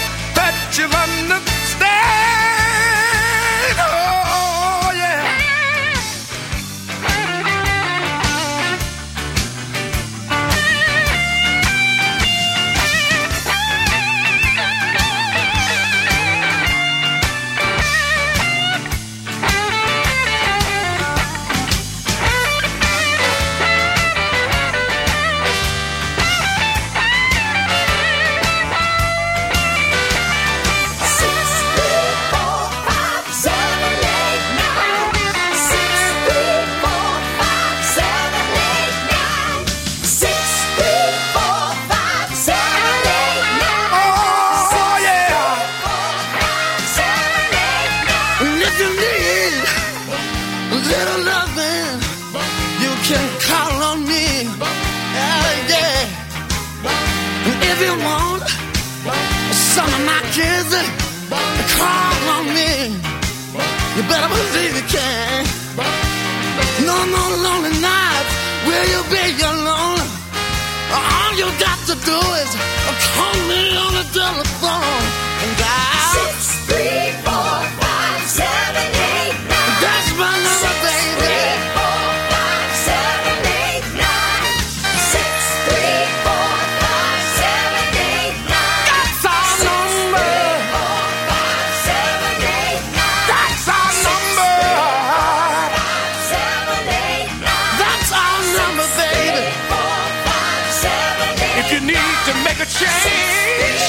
[102.63, 103.83] a change,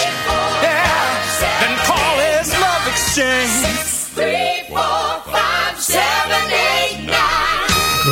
[0.62, 1.22] yeah,
[1.60, 3.83] then call his love exchange.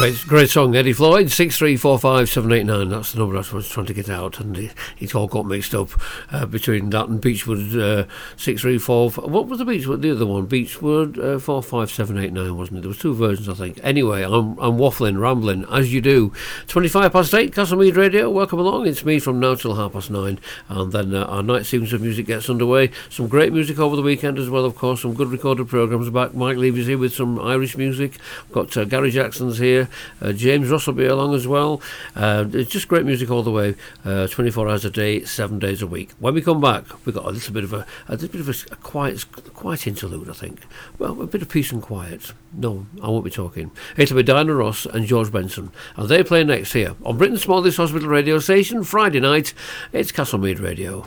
[0.03, 1.31] Great, great song, Eddie Floyd.
[1.31, 2.89] Six three four five seven eight nine.
[2.89, 5.77] That's the number I was trying to get out, and it, it all got mixed
[5.77, 5.91] up
[6.33, 9.13] uh, between that and Beechwood uh, six three four.
[9.13, 10.03] What was the Beechwood?
[10.03, 12.81] The other one, Beechwood uh, four five seven eight nine, wasn't it?
[12.81, 13.79] There was two versions, I think.
[13.85, 16.33] Anyway, I'm I'm waffling, rambling as you do.
[16.67, 18.29] Twenty five past eight, Castlemead Radio.
[18.29, 18.89] Welcome along.
[18.89, 22.01] It's me from now till half past nine, and then uh, our night sequence of
[22.03, 22.91] music gets underway.
[23.09, 25.03] Some great music over the weekend as well, of course.
[25.03, 26.35] Some good recorded programs back.
[26.35, 28.19] Mike Levy's here with some Irish music.
[28.49, 29.89] We've got uh, Gary Jackson's here.
[30.21, 31.81] Uh, James Ross will be along as well.
[32.15, 33.75] Uh, it's just great music all the way,
[34.05, 36.11] uh, 24 hours a day, seven days a week.
[36.19, 38.49] When we come back, we've got a little bit of a, a little bit of
[38.49, 39.25] a, a quiet,
[39.55, 40.61] quiet interlude, I think.
[40.99, 42.33] Well, a bit of peace and quiet.
[42.53, 43.71] No, I won't be talking.
[43.97, 47.77] It'll be Diana Ross and George Benson, and they play next here on Britain's smallest
[47.79, 49.55] hospital radio station, Friday night.
[49.93, 51.07] It's Castlemead Radio.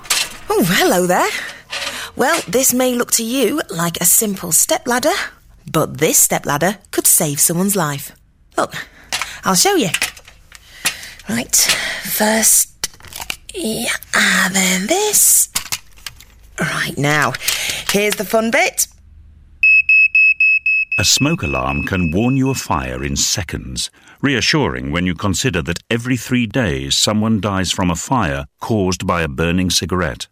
[0.50, 1.30] Oh, hello there.
[2.16, 5.14] Well, this may look to you like a simple stepladder,
[5.70, 8.12] but this stepladder could save someone's life.
[8.58, 8.74] Look,
[9.44, 9.90] I'll show you.
[11.28, 11.56] Right,
[12.04, 12.90] first,
[13.54, 15.50] yeah, and then this.
[16.60, 17.34] Right now,
[17.92, 18.88] here's the fun bit.
[20.98, 23.92] A smoke alarm can warn you of fire in seconds,
[24.22, 29.22] reassuring when you consider that every three days someone dies from a fire caused by
[29.22, 30.28] a burning cigarette.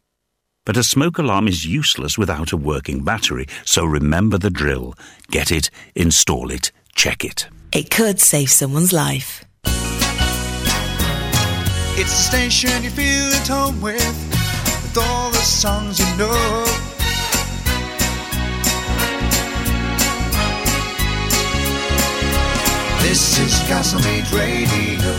[0.65, 4.93] But a smoke alarm is useless without a working battery, so remember the drill.
[5.29, 7.47] Get it, install it, check it.
[7.75, 9.43] It could save someone's life.
[11.95, 16.65] It's the station you feel at home with, with all the songs you know.
[23.01, 25.11] This is Castlemead Radio.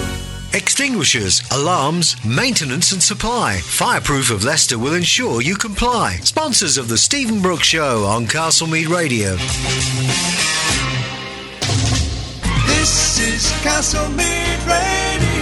[0.57, 3.59] Extinguishers, alarms, maintenance and supply.
[3.64, 6.18] Fireproof of Leicester will ensure you comply.
[6.22, 9.34] Sponsors of the Stephen Brooks Show on Castlemead Radio.
[12.85, 15.34] This is Castle Castlemead Radio.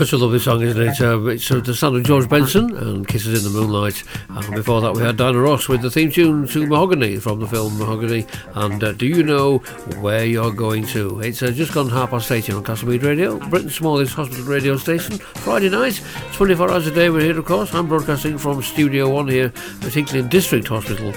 [0.00, 0.98] Such a lovely song, isn't it?
[0.98, 4.02] Uh, it's uh, the sound of George Benson and Kisses in the Moonlight.
[4.30, 7.46] And before that, we had Diana Ross with the theme tune to Mahogany from the
[7.46, 8.26] film Mahogany.
[8.54, 9.58] And uh, Do You Know
[10.00, 11.20] Where You're Going To?
[11.20, 15.18] It's uh, just gone half past eight on Castlemead Radio, Britain's smallest hospital radio station.
[15.18, 17.74] Friday night, 24 hours a day, we're here, of course.
[17.74, 21.12] I'm broadcasting from Studio One here at Hinckley District Hospital.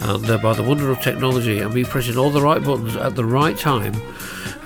[0.00, 3.14] And uh, by the wonder of technology and me pressing all the right buttons at
[3.14, 3.94] the right time,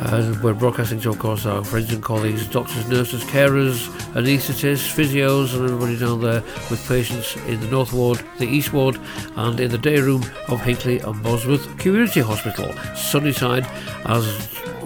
[0.01, 5.55] uh, we're broadcasting to, of course, our friends and colleagues, doctors, nurses, carers, anaesthetists, physios,
[5.55, 8.99] and everybody down there with patients in the North Ward, the East Ward,
[9.37, 12.73] and in the day room of Hinckley and Bosworth Community Hospital.
[12.95, 13.67] Sunnyside,
[14.05, 14.25] as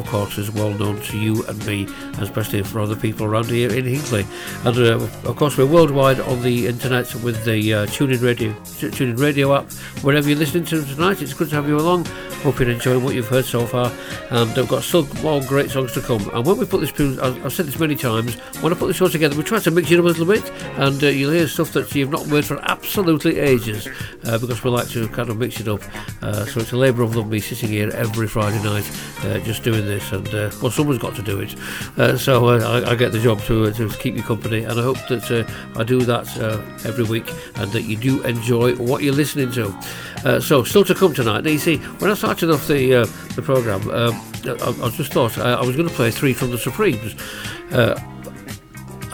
[0.03, 1.87] of course, is well known to you and me,
[2.19, 4.27] especially for other people around here in Hinckley.
[4.65, 9.19] And uh, of course, we're worldwide on the internet with the uh, TuneIn Radio, TuneIn
[9.19, 9.71] Radio app.
[10.03, 12.07] Wherever you're listening to tonight, it's good to have you along.
[12.43, 13.93] Hope you're enjoying what you've heard so far.
[14.31, 16.29] And I've got still more great songs to come.
[16.35, 18.95] And when we put this, I've I've said this many times, when I put the
[18.95, 21.47] show together, we try to mix it up a little bit, and uh, you'll hear
[21.47, 23.89] stuff that you've not heard for absolutely ages,
[24.25, 25.83] uh, because we like to kind of mix it up.
[26.23, 28.91] Uh, so it's a labour of love me sitting here every Friday night,
[29.25, 31.55] uh, just doing this, and uh, well, someone's got to do it.
[31.99, 34.79] Uh, so uh, I, I get the job to, uh, to keep you company, and
[34.79, 38.77] I hope that uh, I do that uh, every week, and that you do enjoy
[38.77, 40.41] what you're listening to.
[40.41, 41.45] So still to come tonight.
[41.45, 44.15] Now you see, when I started off the the program, um,
[44.45, 47.15] I, I just thought I, I was going to play three from the Supremes.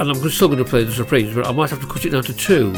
[0.00, 2.10] And I'm still going to play the Supremes, but I might have to cut it
[2.10, 2.72] down to two.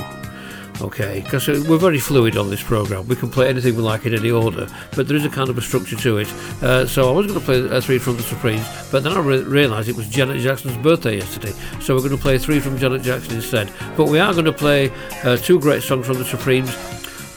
[0.81, 3.07] Okay, because we're very fluid on this program.
[3.07, 4.67] We can play anything we like in any order,
[4.97, 6.33] but there is a kind of a structure to it.
[6.63, 9.21] Uh, so I was going to play uh, three from the Supremes, but then I
[9.21, 12.79] re- realised it was Janet Jackson's birthday yesterday, so we're going to play three from
[12.79, 13.71] Janet Jackson instead.
[13.95, 14.91] But we are going to play
[15.23, 16.75] uh, two great songs from the Supremes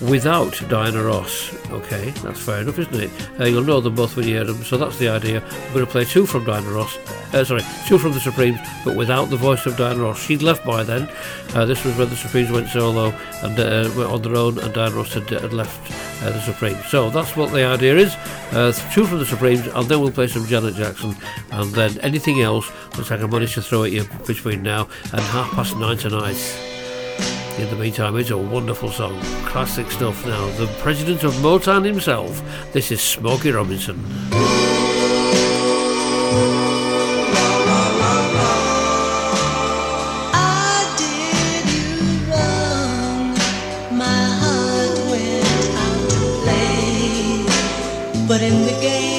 [0.10, 1.54] without Diana Ross.
[1.70, 3.12] Okay, that's fair enough, isn't it?
[3.40, 5.42] Uh, you'll know them both when you hear them, so that's the idea.
[5.68, 6.98] We're going to play two from Diana Ross.
[7.34, 10.22] Uh, sorry, two from the Supremes, but without the voice of Diana Ross.
[10.22, 11.10] She'd left by then.
[11.56, 13.10] Uh, this was when the Supremes went solo
[13.42, 15.92] and uh, went on their own, and Diana Ross had, had left
[16.24, 16.86] uh, the Supremes.
[16.86, 18.16] So that's what the idea is.
[18.52, 21.16] Uh, two from the Supremes, and then we'll play some Janet Jackson,
[21.52, 25.22] and then anything else that I can manage to throw at you between now and
[25.22, 26.38] half past nine tonight.
[27.60, 29.20] In the meantime, it's a wonderful song.
[29.46, 30.48] Classic stuff now.
[30.58, 32.42] The president of Motown himself.
[32.74, 34.04] This is Smokey Robinson.
[48.28, 49.13] But in the game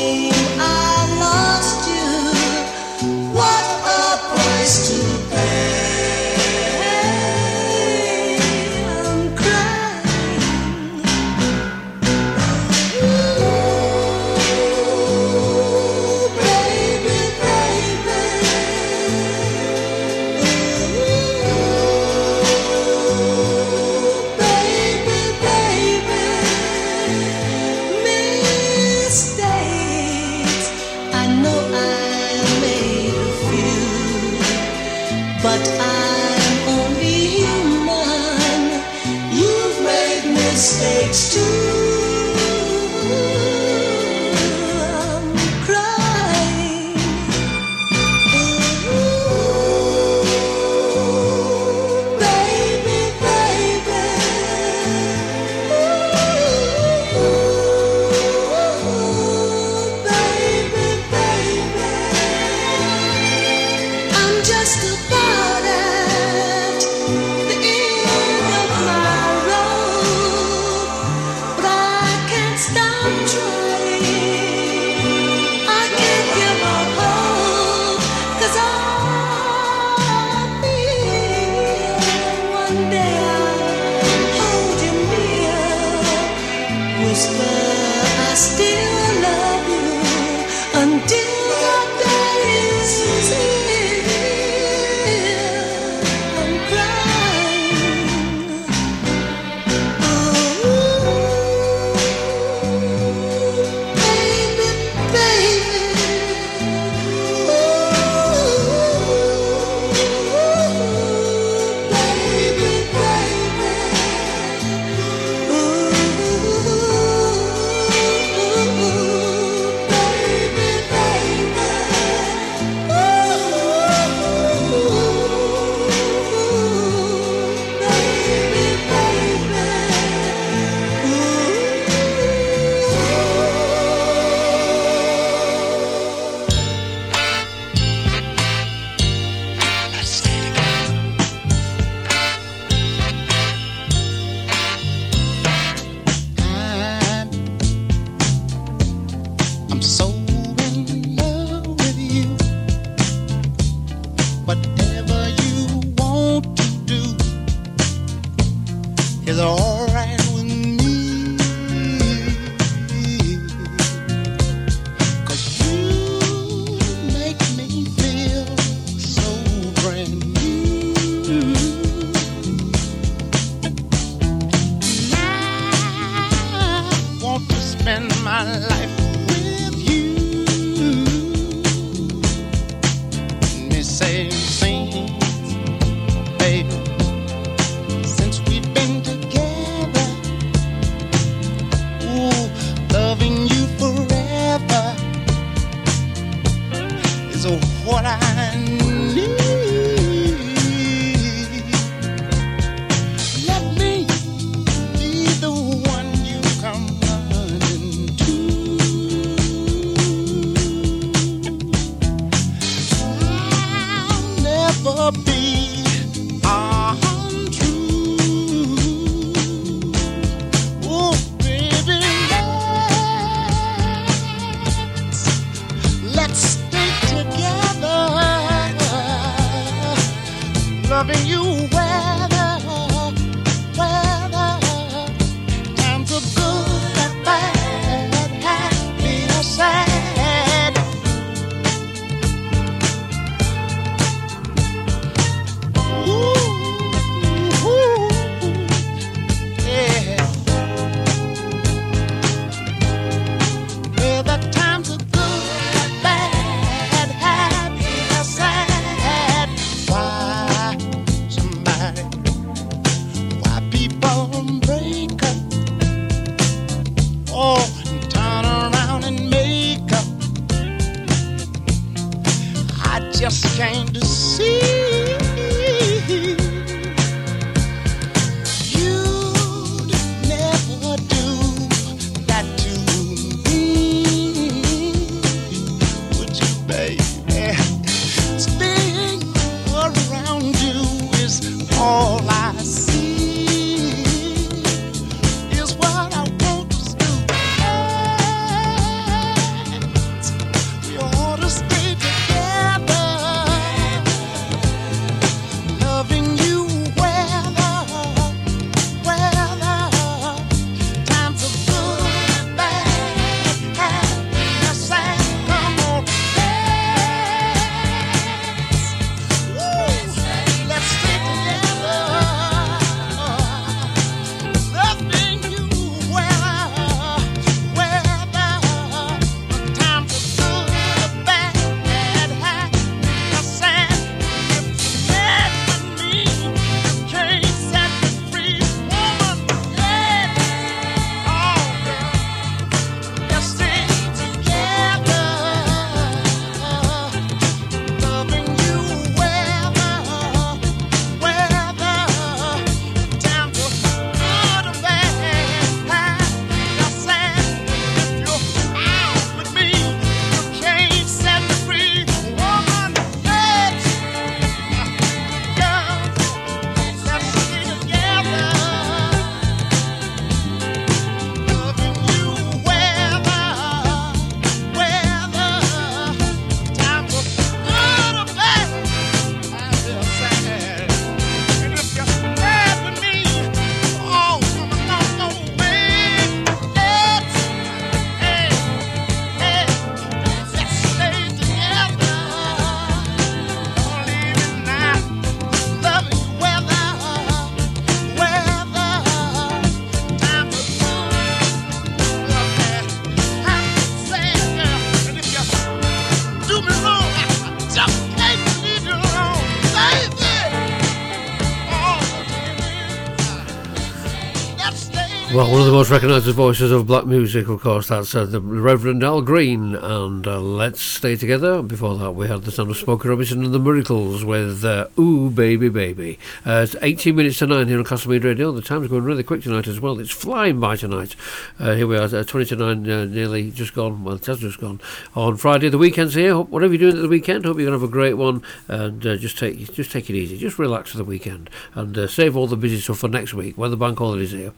[415.84, 419.20] One of the most voices of black music, of course, that's uh, the Reverend Al
[419.20, 421.60] Green, and uh, Let's Stay Together.
[421.60, 425.28] Before that, we had the sound of Smokey Robinson and the Miracles with uh, Ooh
[425.28, 426.18] Baby Baby.
[426.46, 428.50] Uh, it's 18 minutes to 9 here on Castlemead Radio.
[428.50, 430.00] The time's going really quick tonight as well.
[430.00, 431.16] It's flying by tonight.
[431.64, 434.04] Uh, here we are, uh, 20 to 9, uh, nearly just gone.
[434.04, 434.82] Well, it has just gone.
[435.16, 436.34] On Friday, the weekend's here.
[436.34, 438.42] Hope, whatever you're doing at the weekend, hope you're going to have a great one,
[438.68, 440.36] and uh, just take just take it easy.
[440.36, 443.56] Just relax for the weekend, and uh, save all the busy stuff for next week
[443.56, 444.52] when the bank holiday's here.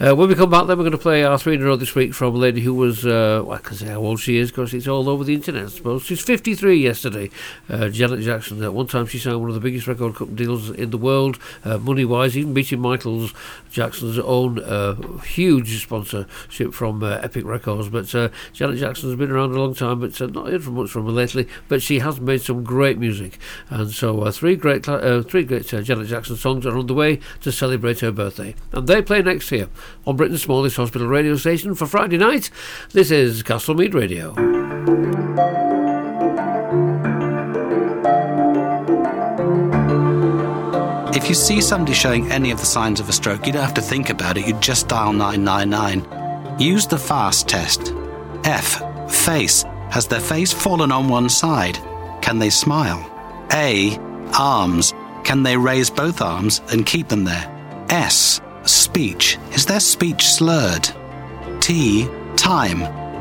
[0.00, 1.76] Uh, when we come back, then we're going to play our three in a row
[1.76, 4.50] this week from a lady who was, well, I can say how old she is
[4.50, 6.04] because it's all over the internet, I suppose.
[6.04, 7.30] She's 53 yesterday.
[7.68, 8.64] Janet Jackson.
[8.64, 11.38] At one time, she signed one of the biggest record co- deals in the world,
[11.66, 13.28] money wise, even beating Michael
[13.70, 15.84] Jackson's own huge
[16.46, 17.88] sponsorship from uh, Epic Records.
[17.88, 20.90] But uh, Janet Jackson's been around a long time, but uh, not heard from much
[20.90, 21.48] from her lately.
[21.68, 23.38] But she has made some great music,
[23.70, 26.94] and so uh, three great, uh, three great uh, Janet Jackson songs are on the
[26.94, 29.68] way to celebrate her birthday, and they play next here
[30.06, 32.50] on Britain's smallest hospital radio station for Friday night.
[32.92, 34.34] This is Castlemead Radio.
[41.16, 43.74] If you see somebody showing any of the signs of a stroke, you don't have
[43.74, 46.15] to think about it, you just dial 999.
[46.58, 47.92] Use the FAST test.
[48.44, 48.80] F.
[49.12, 49.64] Face.
[49.90, 51.78] Has their face fallen on one side?
[52.22, 52.98] Can they smile?
[53.52, 53.98] A.
[54.38, 54.94] Arms.
[55.22, 57.86] Can they raise both arms and keep them there?
[57.90, 58.40] S.
[58.64, 59.38] Speech.
[59.52, 60.88] Is their speech slurred?
[61.60, 62.08] T.
[62.36, 62.80] Time.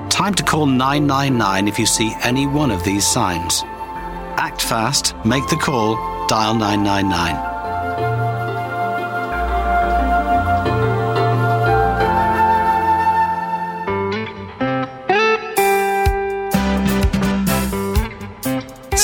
[0.10, 3.64] Time to call 999 if you see any one of these signs.
[4.38, 5.96] Act fast, make the call,
[6.28, 7.55] dial 999.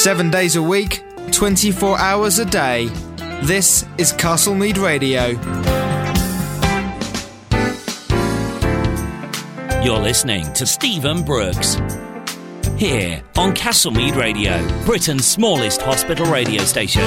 [0.01, 2.87] Seven days a week, 24 hours a day.
[3.43, 5.27] This is Castlemead Radio.
[9.83, 11.75] You're listening to Stephen Brooks.
[12.79, 17.03] Here on Castlemead Radio, Britain's smallest hospital radio station.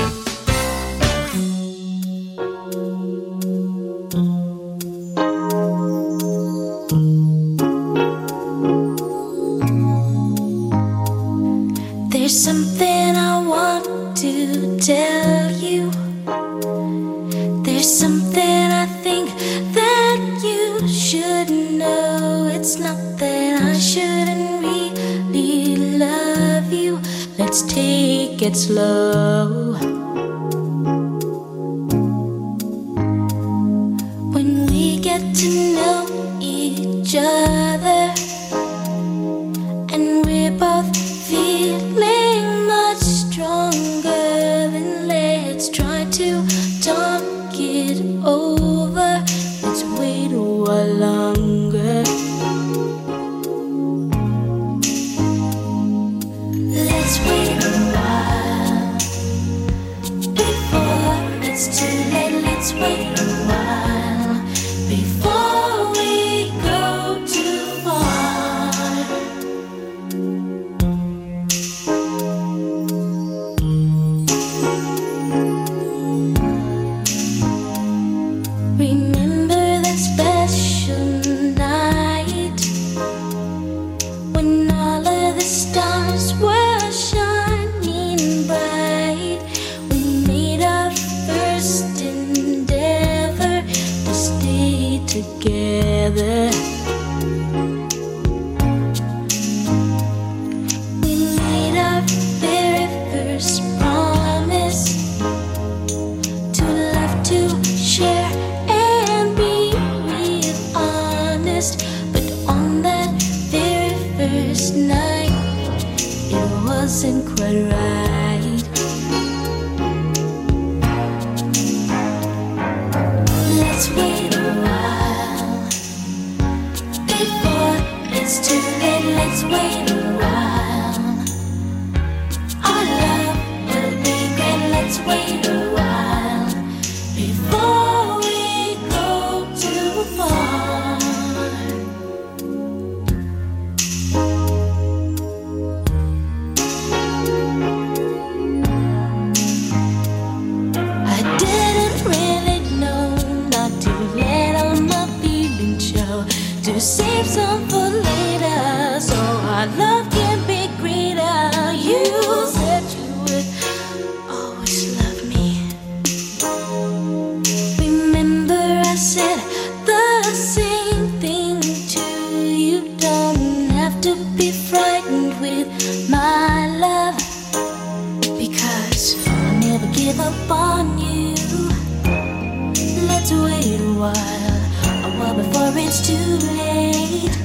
[185.96, 187.36] it's too late.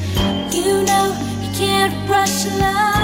[0.52, 2.99] You know you can't rush love.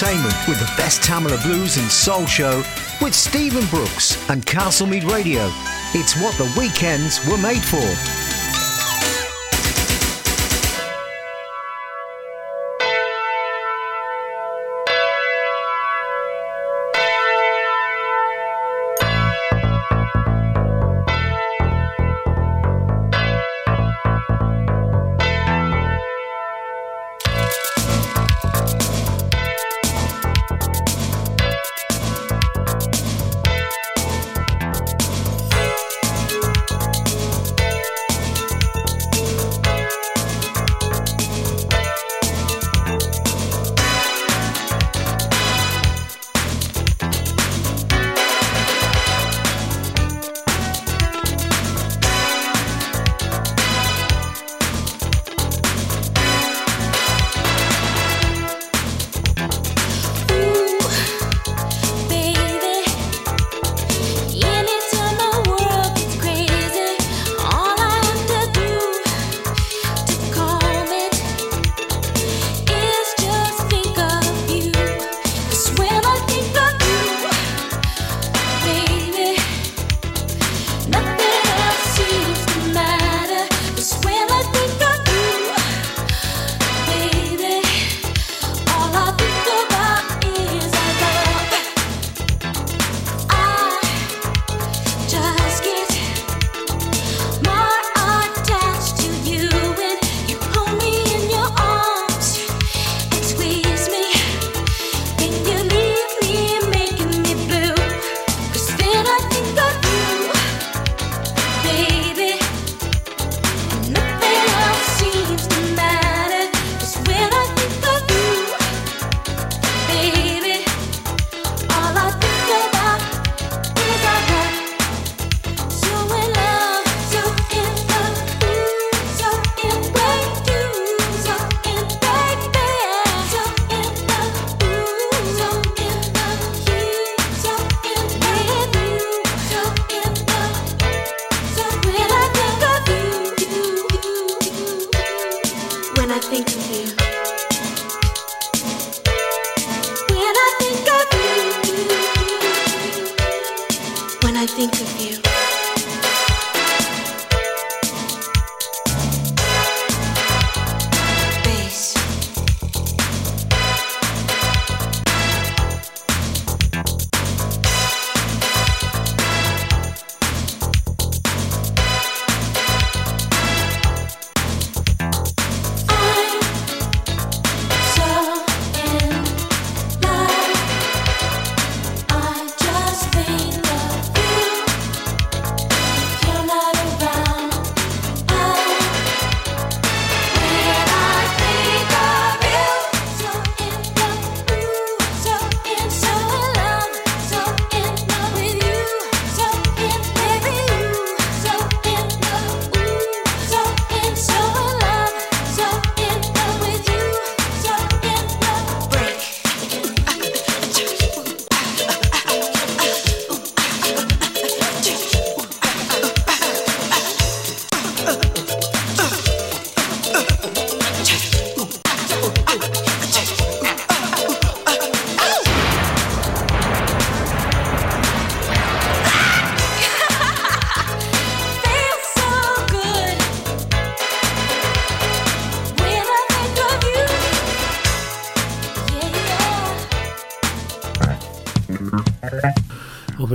[0.00, 2.62] entertainment with the best Tamla Blues and Soul show
[3.02, 5.50] with Stephen Brooks and Castlemead Radio.
[5.94, 8.19] It's what the weekends were made for.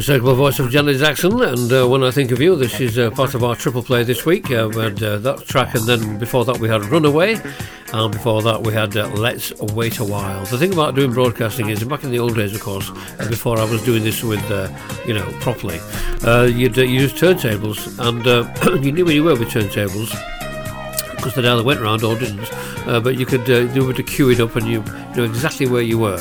[0.08, 3.10] Unmistakable voice of Janet Jackson, and uh, when I think of you, this is uh,
[3.10, 4.52] part of our triple play this week.
[4.52, 7.42] Uh, we had uh, that track, and then before that, we had Runaway,
[7.92, 10.46] and before that, we had uh, Let's Wait a While.
[10.46, 12.92] The thing about doing broadcasting is, back in the old days, of course,
[13.30, 14.70] before I was doing this with, uh,
[15.08, 15.80] you know, properly,
[16.54, 20.12] you'd use turntables, and you knew where you were with turntables
[21.16, 22.48] because they either went round or didn't.
[22.88, 24.84] Uh, but you could uh, do a bit of it up and you
[25.16, 26.20] know exactly where you were.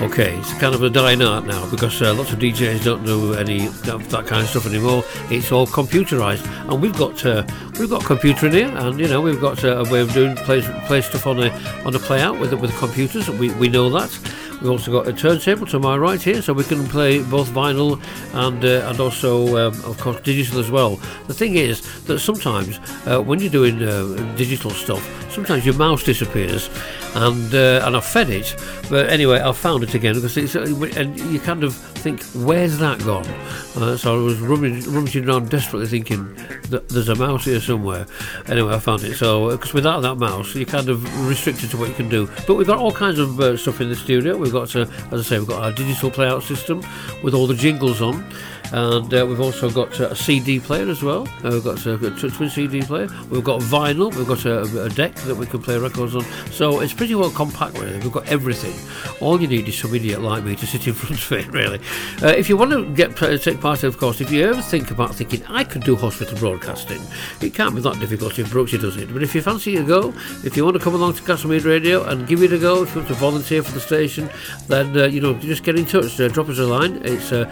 [0.00, 3.34] Okay, it's kind of a dying art now because uh, lots of DJs don't do
[3.34, 5.04] any of that kind of stuff anymore.
[5.28, 7.44] It's all computerized, and we've got uh,
[7.78, 10.36] we've got computer in here, and you know we've got uh, a way of doing
[10.36, 11.50] play, play stuff on a
[11.84, 13.28] on a play out with with computers.
[13.28, 14.18] We we know that.
[14.60, 18.02] We've also got a turntable to my right here, so we can play both vinyl
[18.32, 20.96] and uh, and also, um, of course, digital as well.
[21.28, 26.02] The thing is that sometimes uh, when you're doing uh, digital stuff, sometimes your mouse
[26.04, 26.68] disappears,
[27.14, 28.54] and uh, and I've fed it,
[28.88, 30.62] but anyway, I've found it again because it's uh,
[30.96, 33.26] and you kind of think, where's that gone?
[33.76, 36.34] Uh, so I was rummaging, rummaging around desperately thinking
[36.70, 38.06] that there's a mouse here somewhere.
[38.46, 39.16] Anyway, I found it.
[39.16, 42.28] So because without that mouse, you're kind of restricted to what you can do.
[42.46, 44.36] But we've got all kinds of uh, stuff in the studio.
[44.36, 46.82] We've got, uh, as I say, we've got our digital playout system
[47.22, 48.24] with all the jingles on.
[48.72, 51.26] And uh, we've also got uh, a CD player as well.
[51.44, 53.08] Uh, we've got uh, a twin CD player.
[53.28, 54.14] We've got vinyl.
[54.14, 56.24] We've got a, a deck that we can play records on.
[56.52, 57.98] So it's pretty well compact, really.
[57.98, 58.74] We've got everything.
[59.20, 61.80] All you need is some idiot like me to sit in front of it, really.
[62.22, 64.90] Uh, if you want to get uh, take part, of course, if you ever think
[64.90, 67.00] about thinking I could do hospital broadcasting,
[67.40, 69.12] it can't be that difficult if Brooksy does it.
[69.12, 70.14] But if you fancy a go,
[70.44, 72.90] if you want to come along to Castlemead Radio and give it a go, if
[72.94, 74.30] you want to volunteer for the station,
[74.68, 76.20] then uh, you know just get in touch.
[76.20, 77.00] Uh, drop us a line.
[77.04, 77.46] It's uh,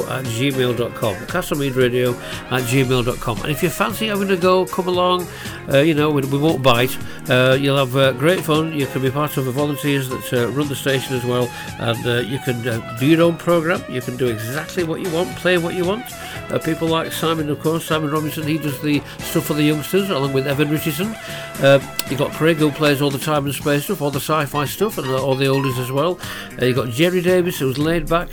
[0.00, 1.14] castlemeadradio at gmail.com.
[1.26, 2.14] Castlemeadradio
[2.50, 3.42] at gmail.com.
[3.42, 5.26] And if you fancy having a go, come along.
[5.72, 6.96] Uh, you know, we, we won't bite.
[7.28, 8.72] Uh, you'll have uh, great fun.
[8.72, 11.50] You can be part of the volunteers that uh, run the station as well.
[11.78, 13.82] And uh, you can uh, do your own programme.
[13.88, 16.04] You can do exactly what you want, play what you want.
[16.64, 20.32] People like Simon, of course, Simon Robinson, he does the stuff for the youngsters along
[20.32, 21.08] with Evan Richardson.
[22.08, 24.96] You've got Craig who plays all the time and space stuff, all the sci-fi stuff,
[24.96, 26.20] and all the oldies as well.
[26.62, 28.28] You've got Jerry Davis who's laid back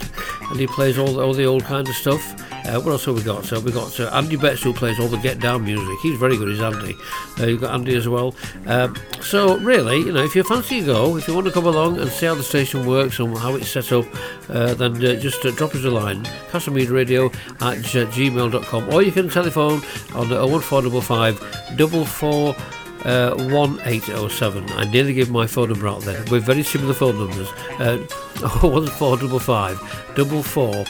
[0.50, 2.34] and he plays all, all the old kind of stuff.
[2.66, 3.44] Uh, what else have we got?
[3.44, 5.96] So we've got uh, Andy Betts who plays all the get down music.
[6.02, 6.96] He's very good, is Andy.
[7.38, 8.34] Uh, you've got Andy as well.
[8.66, 11.66] Um, so really, you know, if you fancy a go, if you want to come
[11.66, 14.04] along and see how the station works and how it's set up,
[14.48, 17.32] uh, then uh, just uh, drop us a line, castlemeadradio
[17.62, 19.80] at gmail.com, or you can telephone
[20.14, 22.56] on uh, 01455 double four.
[23.04, 24.70] Uh, 1807.
[24.70, 26.24] I nearly gave my phone number out there.
[26.30, 27.48] We're very similar phone numbers.
[27.78, 27.98] Uh,
[28.62, 30.84] 01455 double four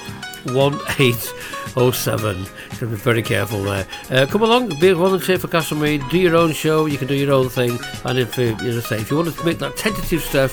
[0.52, 2.38] 1807.
[2.38, 3.86] You have to be very careful there.
[4.10, 7.14] Uh, come along, be a volunteer for Castlemead, do your own show, you can do
[7.14, 9.76] your own thing, and if, uh, as I say, if you want to make that
[9.76, 10.50] tentative step,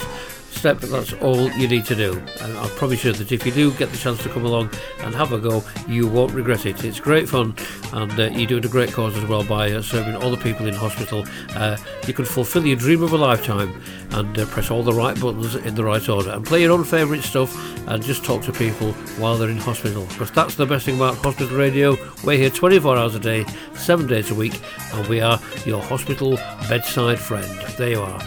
[0.52, 2.12] step, but that's all you need to do.
[2.40, 4.70] And I promise you that if you do get the chance to come along
[5.00, 6.84] and have a go, you won't regret it.
[6.84, 7.54] It's great fun,
[7.92, 10.66] and uh, you're doing a great cause as well by uh, serving all the people
[10.66, 11.24] in hospital.
[11.50, 11.76] Uh,
[12.06, 15.54] you can fulfil your dream of a lifetime and uh, press all the right buttons
[15.54, 17.56] in the right order and play your own favourite stuff
[17.88, 20.04] and just talk to people while they're in hospital.
[20.06, 21.96] Because that's the best thing about hospital radio.
[22.24, 24.60] We're here 24 hours a day, seven days a week,
[24.92, 26.36] and we are your hospital
[26.68, 27.50] bedside friend.
[27.76, 28.20] There you are.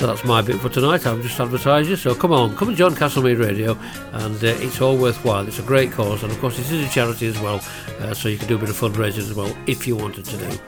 [0.00, 1.06] So that's my bit for tonight.
[1.06, 1.96] I've just advertised you.
[1.96, 3.76] So come on, come and join Castlemead Radio,
[4.12, 5.46] and uh, it's all worthwhile.
[5.46, 7.60] It's a great cause, and of course, it is a charity as well.
[7.98, 10.38] Uh, so you can do a bit of fundraising as well if you wanted to
[10.38, 10.58] do.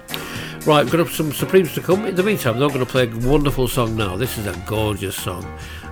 [0.67, 2.05] Right, we've got some Supremes to come.
[2.05, 4.19] In the meantime, they're going to play a wonderful song now.
[4.19, 5.47] This is a gorgeous song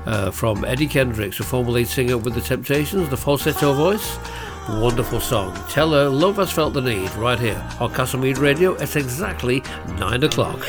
[0.04, 4.18] uh, from Eddie Kendricks, a former lead singer with The Temptations, the falsetto voice.
[4.68, 5.58] Wonderful song.
[5.70, 8.74] Tell her love has felt the need right here on Castlemead Radio.
[8.74, 9.62] It's exactly
[9.96, 10.60] nine o'clock.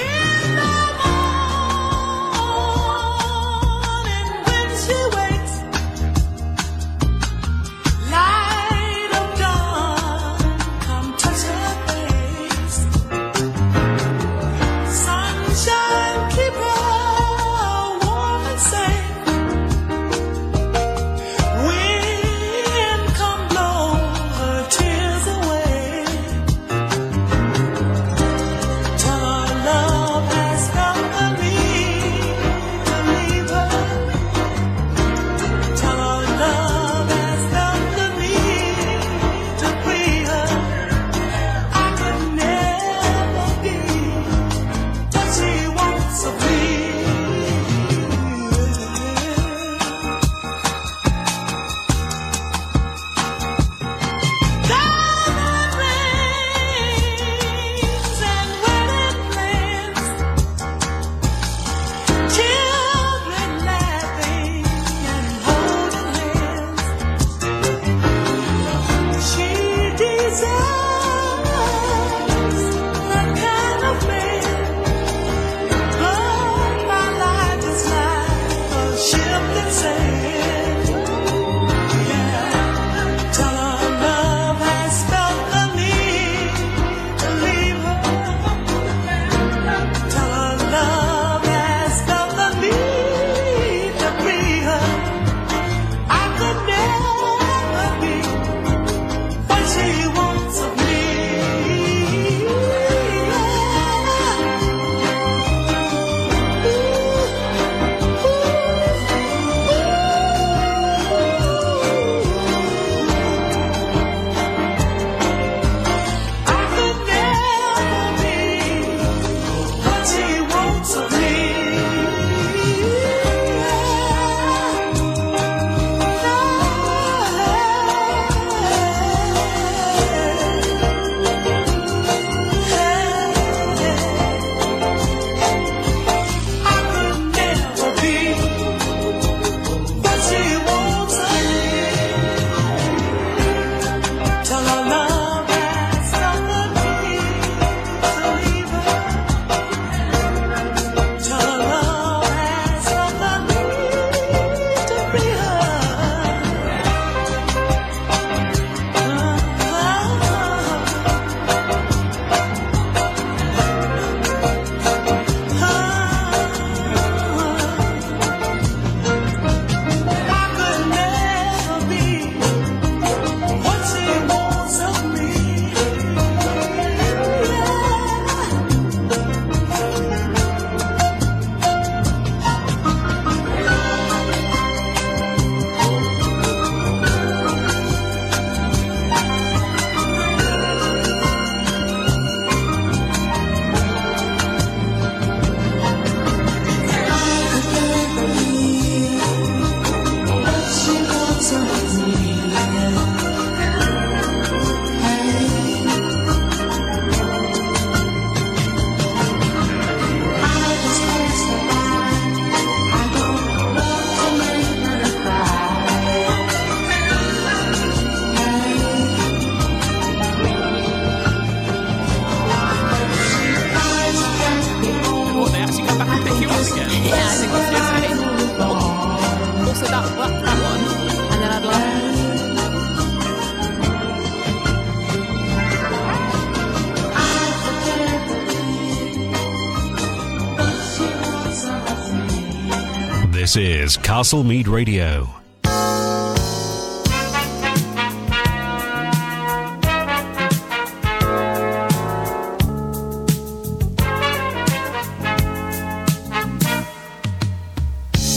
[244.22, 245.27] Is Castlemead Radio.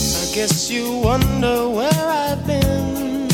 [0.09, 3.27] I guess you wonder where I've been.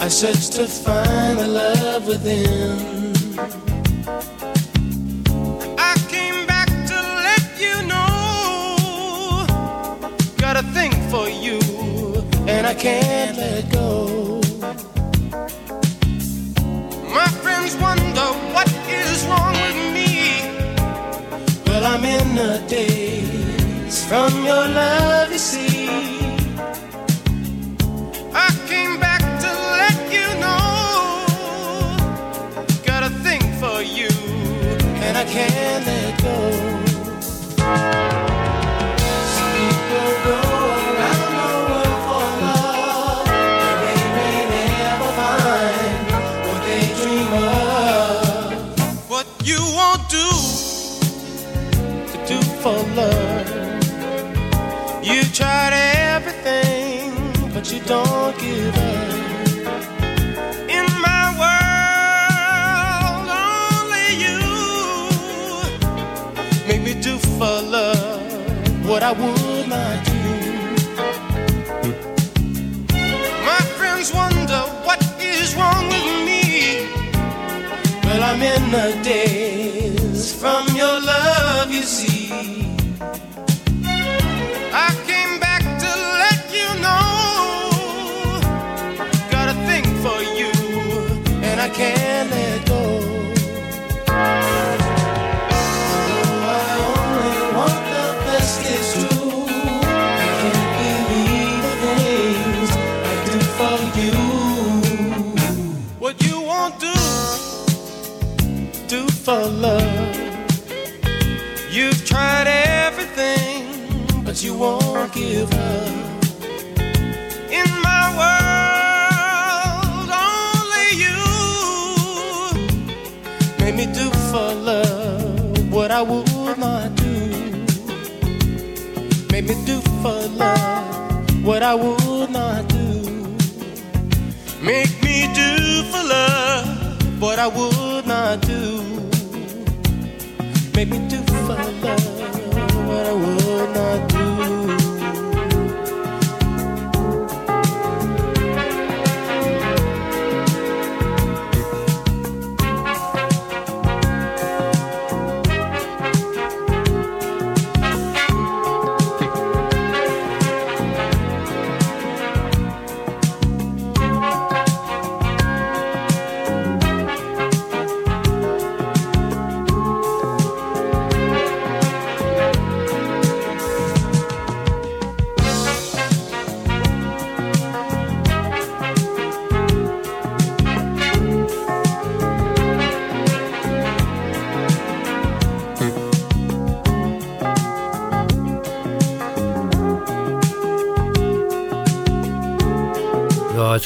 [0.00, 2.87] I searched to find the love within.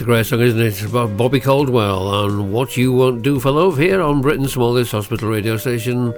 [0.03, 0.67] a great song, isn't it?
[0.67, 4.91] It's about Bobby Caldwell and What You Won't Do for Love here on Britain's smallest
[4.91, 6.13] hospital radio station,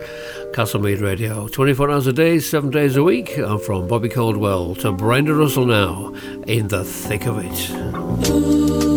[0.52, 1.48] Castlemead Radio.
[1.48, 3.36] 24 hours a day, 7 days a week.
[3.36, 6.14] And from Bobby Caldwell to Brenda Russell now,
[6.46, 8.93] in the thick of it.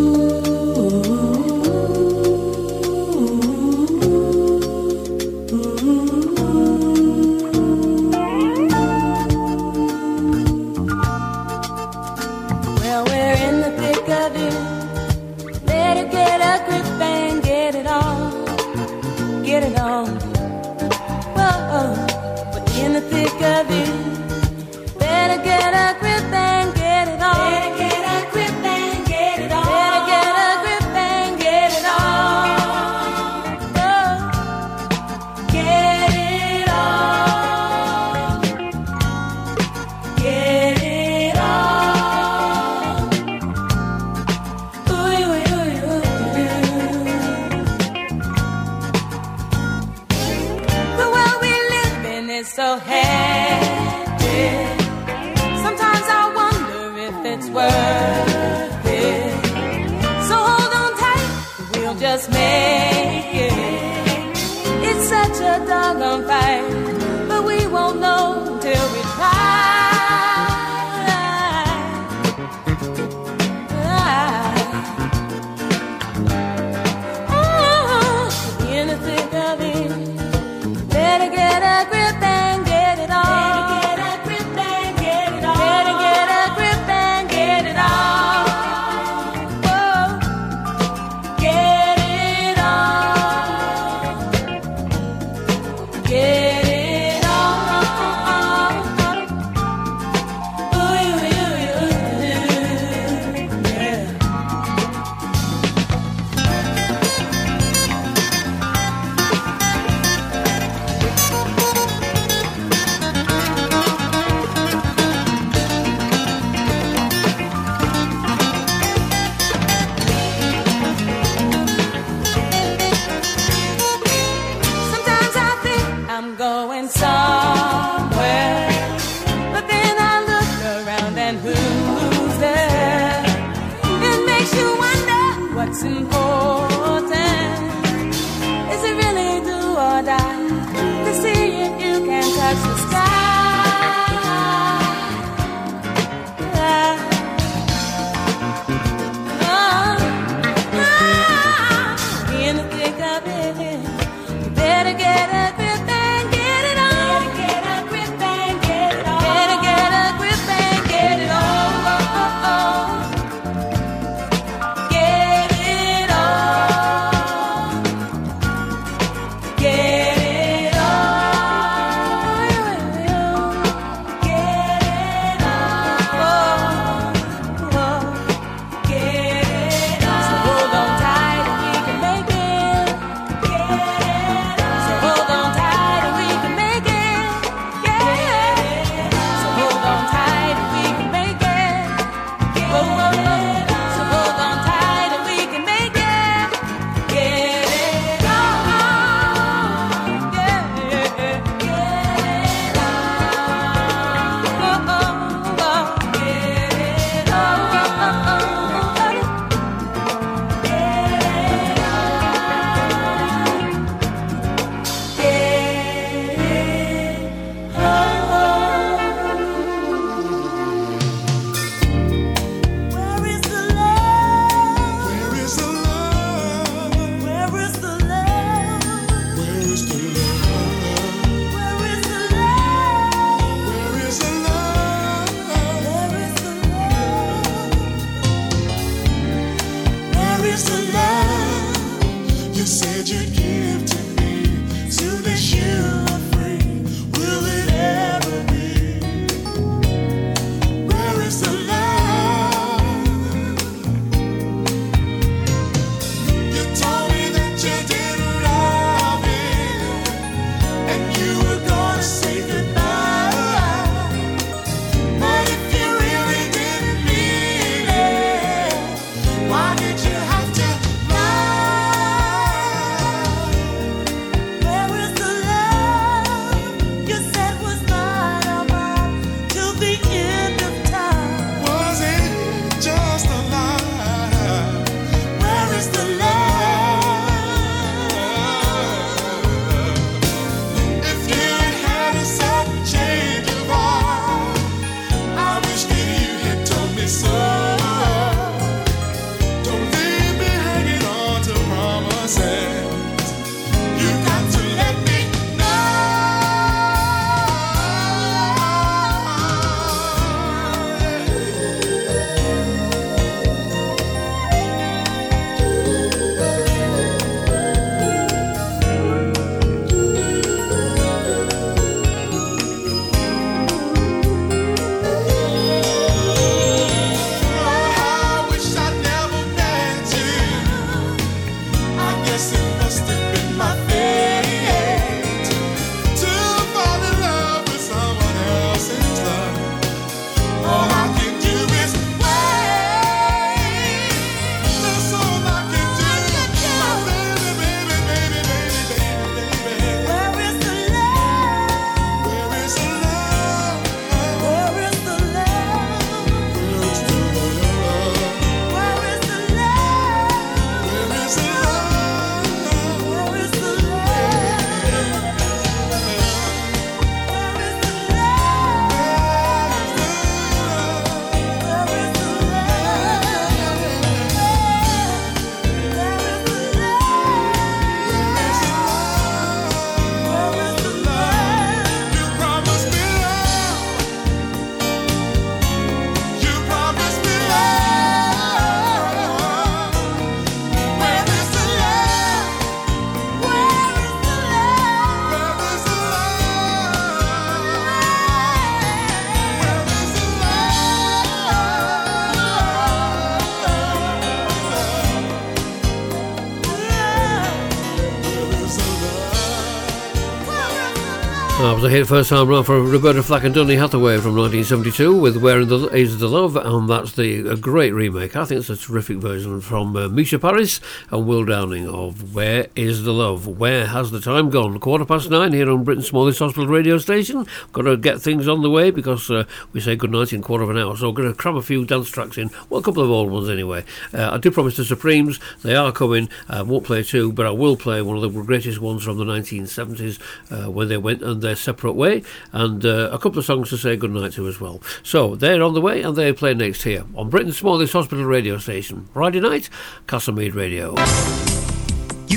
[411.77, 415.37] Was a hit first time round for Roberta Flack and Donny Hathaway from 1972 with
[415.37, 418.35] Where in the Is the Love, and that's the a great remake.
[418.35, 420.81] I think it's a terrific version from uh, Mica Paris
[421.11, 423.45] and Will Downing of Where is the Love?
[423.45, 424.79] Where has the time gone?
[424.79, 427.45] Quarter past nine here on Britain's smallest hospital radio station.
[427.73, 430.71] Got to get things on the way because uh, we say goodnight in quarter of
[430.71, 432.49] an hour, so we're going to cram a few dance tracks in.
[432.71, 433.85] Well, a couple of old ones anyway.
[434.11, 436.27] Uh, I did promise the Supremes, they are coming.
[436.49, 439.25] I won't play two, but I will play one of the greatest ones from the
[439.25, 442.23] 1970s uh, when they went on their separate way,
[442.53, 444.81] and uh, a couple of songs to say goodnight to as well.
[445.03, 448.57] So they're on the way, and they play next here on Britain's smallest hospital radio
[448.57, 449.09] station.
[449.13, 449.69] Friday night,
[450.07, 451.56] Castlemead Radio.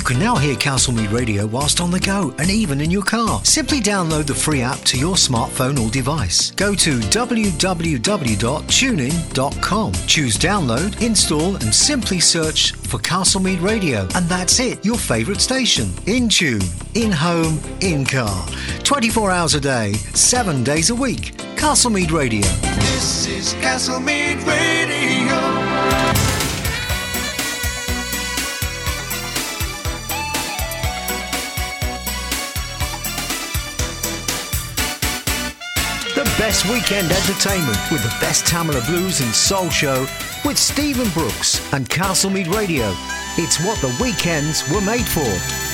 [0.00, 3.44] You can now hear Castlemead Radio whilst on the go and even in your car.
[3.44, 6.52] Simply download the free app to your smartphone or device.
[6.52, 9.92] Go to www.tunein.com.
[10.06, 14.08] Choose download, install, and simply search for Castlemead Radio.
[14.14, 15.92] And that's it, your favourite station.
[16.06, 16.62] In tune,
[16.94, 18.48] in home, in car.
[18.84, 21.36] 24 hours a day, 7 days a week.
[21.56, 22.40] Castlemead Radio.
[22.40, 26.29] This is Castlemead Radio.
[36.50, 40.04] Best weekend entertainment with the best Tamla Blues and Soul Show
[40.44, 42.92] with Stephen Brooks and Castlemead Radio.
[43.38, 45.69] It's what the weekends were made for.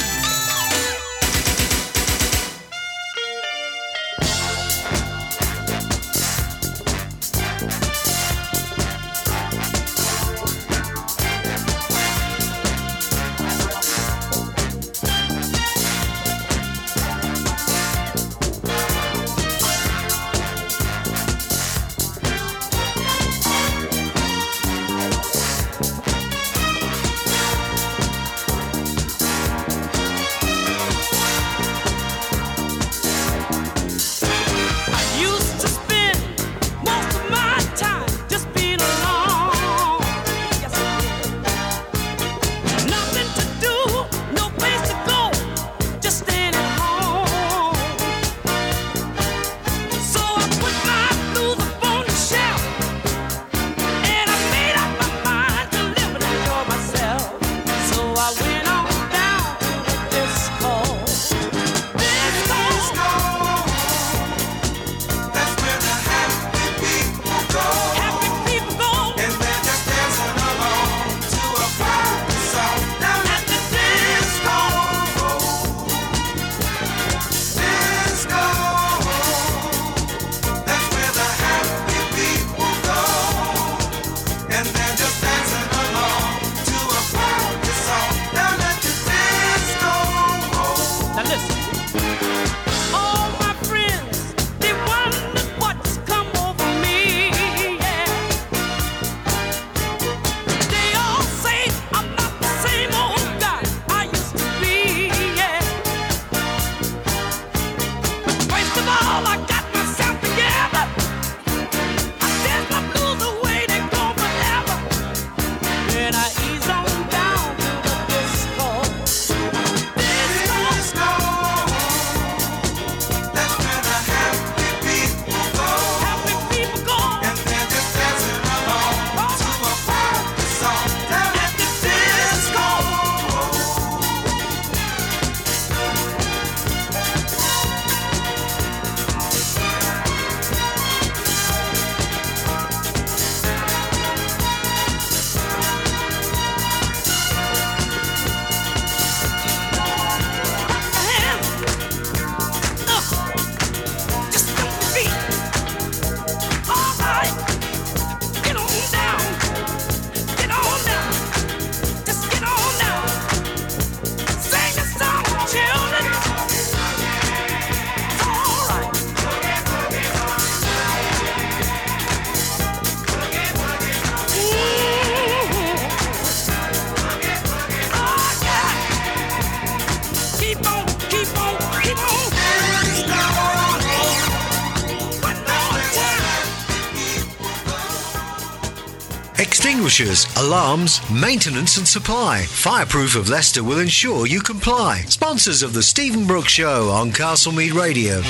[189.99, 192.43] washers, alarms, maintenance and supply.
[192.43, 195.01] Fireproof of Leicester will ensure you comply.
[195.09, 198.21] Sponsors of the Stephen Brooks Show on Castlemead Radio.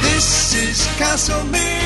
[0.00, 1.85] This is Castlemead.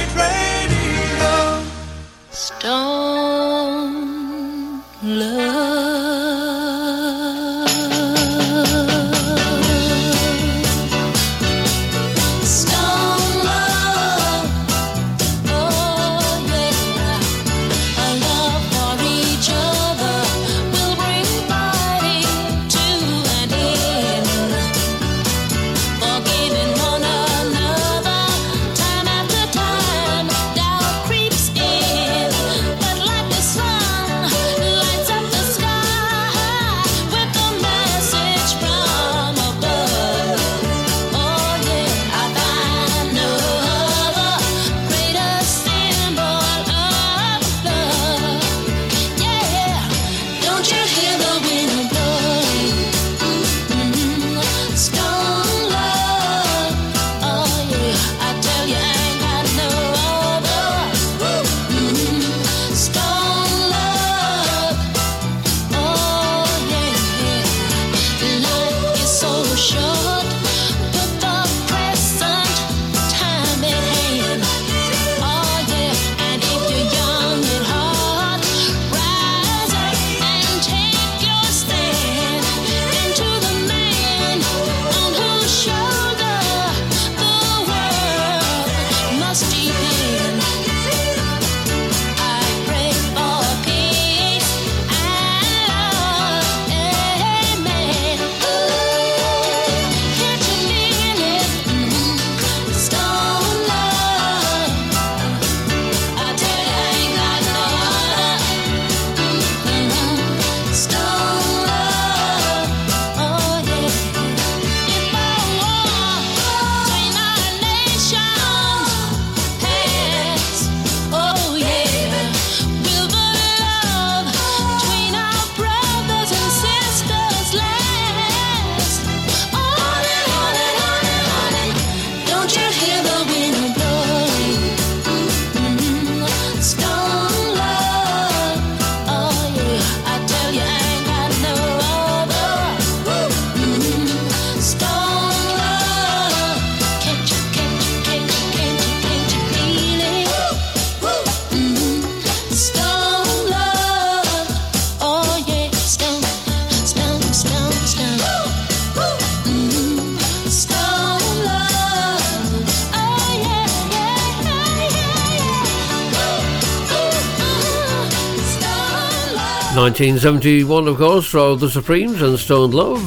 [170.01, 173.05] 1971, of course, for The Supremes and Stoned Love.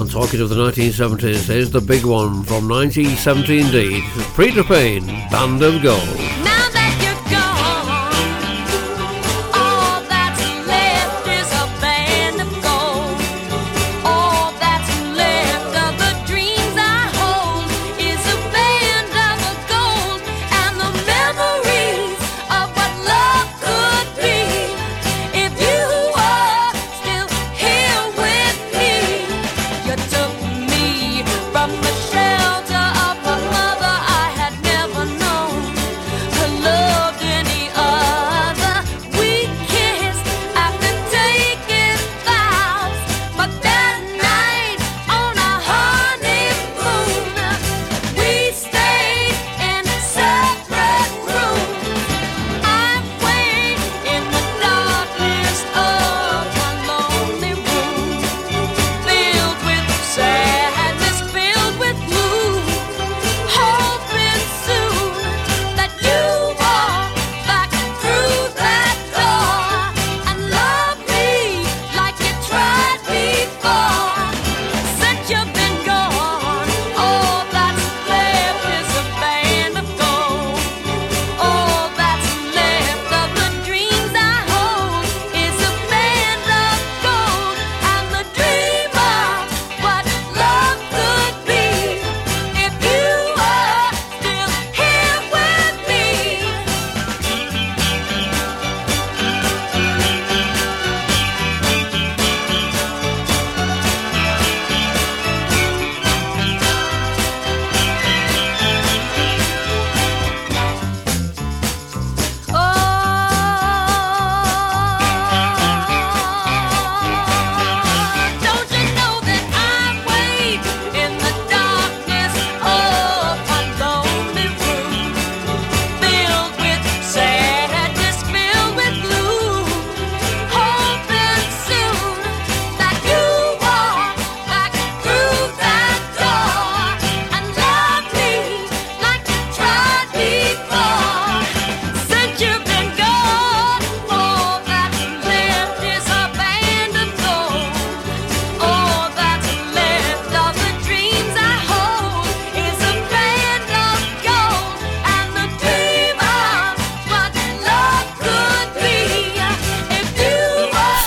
[0.00, 4.02] And talking of the 1970s, here's the big one from 1970 indeed
[4.32, 6.35] Freda Payne, Band of Gold.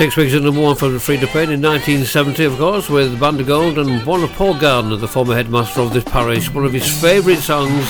[0.09, 3.45] Next week's at number one for Freda Payne in 1970, of course, with Band of
[3.45, 6.51] Gold and one of Paul Gardner, the former headmaster of this parish.
[6.51, 7.85] One of his favourite songs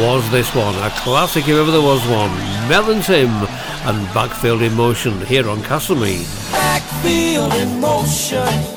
[0.00, 2.36] was this one, a classic if ever there was one.
[2.68, 6.26] Mel and Tim and Backfield in Motion here on Castleme.
[6.50, 8.71] Backfield in Motion.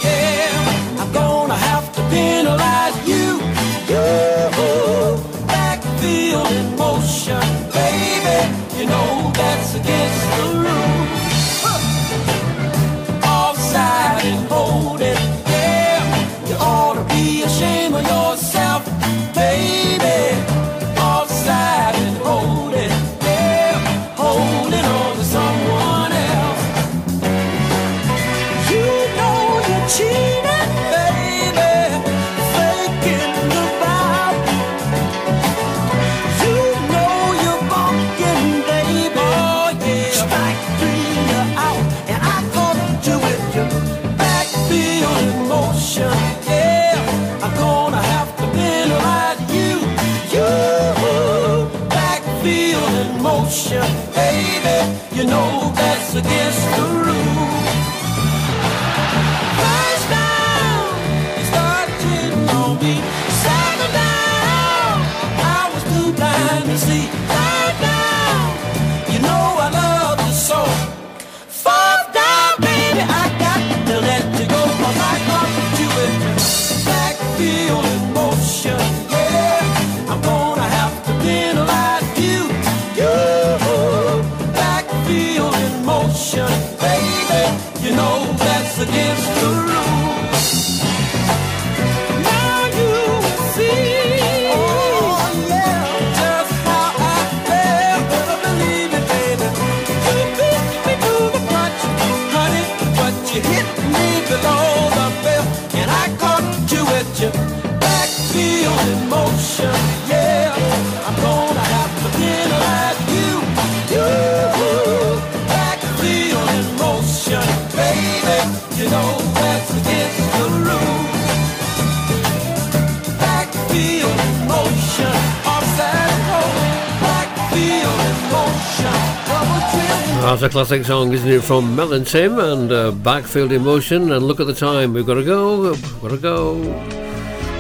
[130.26, 134.12] That's a classic song, isn't it, from Mel and Tim and uh, Backfield in Motion.
[134.12, 136.56] And look at the time, we've got to go, we've got to go.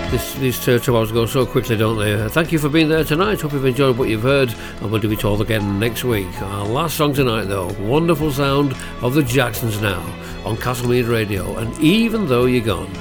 [0.10, 2.16] This, these two, two hours go so quickly, don't they?
[2.16, 3.40] Uh, thank you for being there tonight.
[3.40, 4.52] Hope you've enjoyed what you've heard,
[4.82, 6.42] and we'll do it all again next week.
[6.42, 10.02] Our last song tonight, though, wonderful sound of the Jacksons now
[10.44, 11.56] on Castlemead Radio.
[11.58, 12.92] And even though you're gone.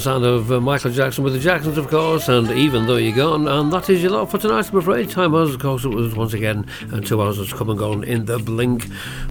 [0.00, 3.46] Sound of uh, Michael Jackson with the Jacksons, of course, and even though you're gone,
[3.46, 4.70] and that is your lot for tonight.
[4.70, 7.70] I'm afraid time has, of course, it was once again, and two hours has come
[7.70, 8.86] and gone in the blink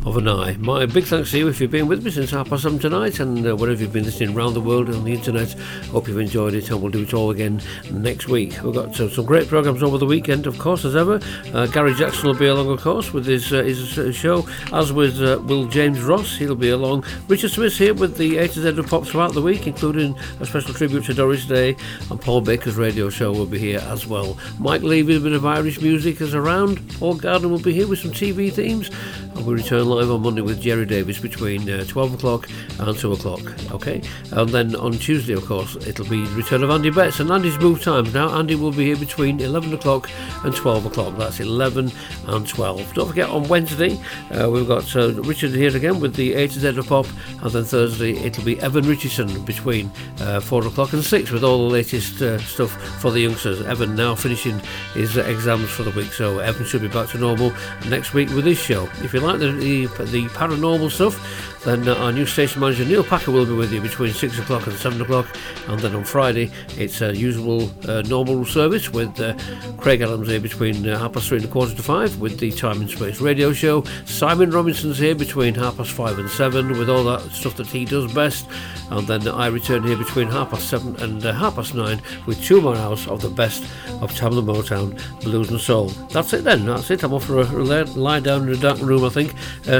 [0.06, 0.58] of an eye.
[0.60, 3.20] My big thanks to you if you've been with me since half past seven tonight,
[3.20, 5.54] and uh, wherever you've been listening around the world on the internet.
[5.92, 8.62] Hope you've enjoyed it, and we'll do it all again next week.
[8.64, 11.20] We've got uh, some great programs over the weekend, of course, as ever.
[11.54, 14.94] Uh, Gary Jackson will be along, of course, with his uh, his uh, show, as
[14.94, 16.38] with uh, Will James Ross.
[16.38, 17.04] He'll be along.
[17.28, 20.46] Richard Smith here with the A to Z of pop throughout the week, including a
[20.46, 21.76] special tribute to Doris Day,
[22.10, 24.38] and Paul Baker's radio show will be here as well.
[24.60, 26.78] Mike with a bit of Irish music is around.
[27.00, 28.90] Paul Gardner will be here with some TV themes,
[29.36, 32.50] and we return live on Monday with Jerry Davis between uh, 12 o'clock
[32.80, 33.42] and 2 o'clock.
[33.72, 37.58] Okay, and then on Tuesday, of course, it'll be return of Andy Betts, and Andy's
[37.60, 38.38] move times now.
[38.38, 40.10] Andy will be here between 11 o'clock
[40.44, 41.18] and 12 o'clock.
[41.18, 41.92] That's 11
[42.28, 42.94] and 12.
[42.94, 44.00] Don't forget on Wednesday
[44.32, 47.08] uh, we've got uh, Richard here again with the A to Z of pop,
[47.42, 51.60] and then Thursday it'll be Evan Richardson between uh, 4 o'clock and 6 with all
[51.68, 53.62] the latest uh, stuff for the youngsters.
[53.62, 54.60] Evan now finishing
[54.96, 57.54] his uh, exams for the week, so Evan should be back to normal
[57.88, 58.90] next week with his show.
[59.04, 63.04] If you like the, the, the paranormal stuff, then uh, our new station manager Neil
[63.04, 65.28] Packer will be with you between 6 o'clock and 7 o'clock,
[65.68, 69.34] and then on Friday it's a usual uh, normal service with uh,
[69.78, 72.52] Craig Adams here between uh, half past 3 and a quarter to 5 with the
[72.52, 73.84] Time and Space radio show.
[74.06, 77.84] Simon Robinson's here between half past 5 and 7 with all that stuff that he
[77.84, 78.48] does best,
[78.92, 82.62] and then I return here between half past 7 and half past 9 with two
[82.62, 83.64] more hours of the best
[84.02, 85.88] of Tamla Motown, Blues and Soul.
[86.12, 87.04] That's it then, that's it.
[87.04, 89.34] I'm off for a, lie down in a dark room, I think.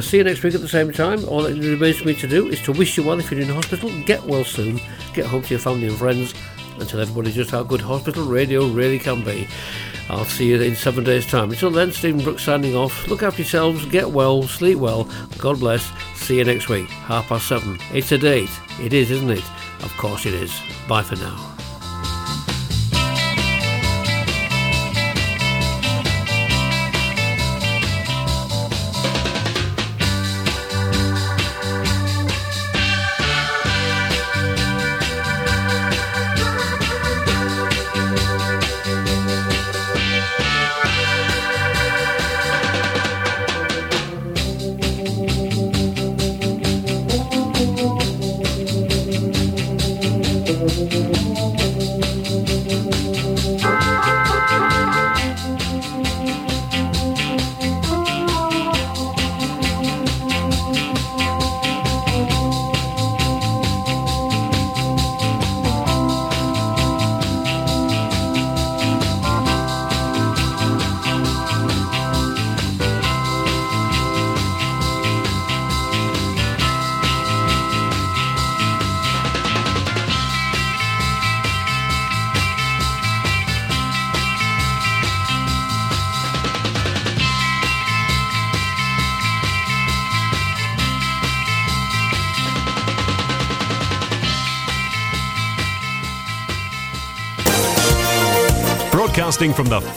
[0.04, 1.24] See you next week at the same time.
[1.30, 3.50] All that remains for me to do is to wish you well if you're in
[3.50, 3.92] hospital.
[4.04, 4.80] Get well soon.
[5.14, 6.34] Get home to your family and friends.
[6.80, 9.48] And tell everybody just how good hospital radio really can be.
[10.10, 11.52] I'll see you in seven days' time.
[11.52, 13.08] Until then, Stephen Brooks signing off.
[13.08, 15.10] Look after yourselves, get well, sleep well.
[15.38, 15.92] God bless.
[16.16, 17.78] See you next week, half past seven.
[17.94, 18.50] It's a date.
[18.80, 19.44] It is, isn't it?
[19.84, 20.58] Of course it is.
[20.88, 21.59] Bye for now.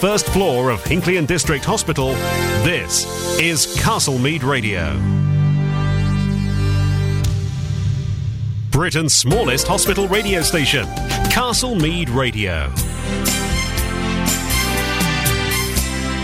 [0.02, 2.08] First floor of Hinckley and District Hospital,
[2.64, 3.06] this
[3.38, 4.94] is Castlemead Radio.
[8.72, 10.86] Britain's smallest hospital radio station,
[11.30, 12.68] Castlemead Radio.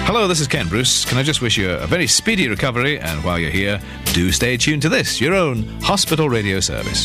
[0.07, 1.05] Hello, this is Ken Bruce.
[1.05, 2.99] Can I just wish you a very speedy recovery?
[2.99, 7.05] And while you're here, do stay tuned to this, your own hospital radio service.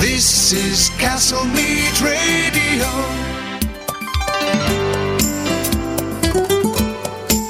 [0.00, 1.69] This is Castlemead Radio.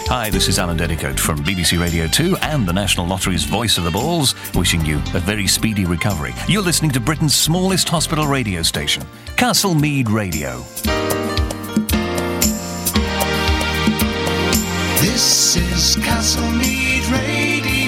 [0.09, 3.85] Hi, this is Alan Dedicoat from BBC Radio 2 and the National Lottery's Voice of
[3.85, 6.33] the Balls, wishing you a very speedy recovery.
[6.49, 9.03] You're listening to Britain's smallest hospital radio station,
[9.37, 10.61] Castlemead Radio.
[15.01, 17.80] This is Castlemead Radio.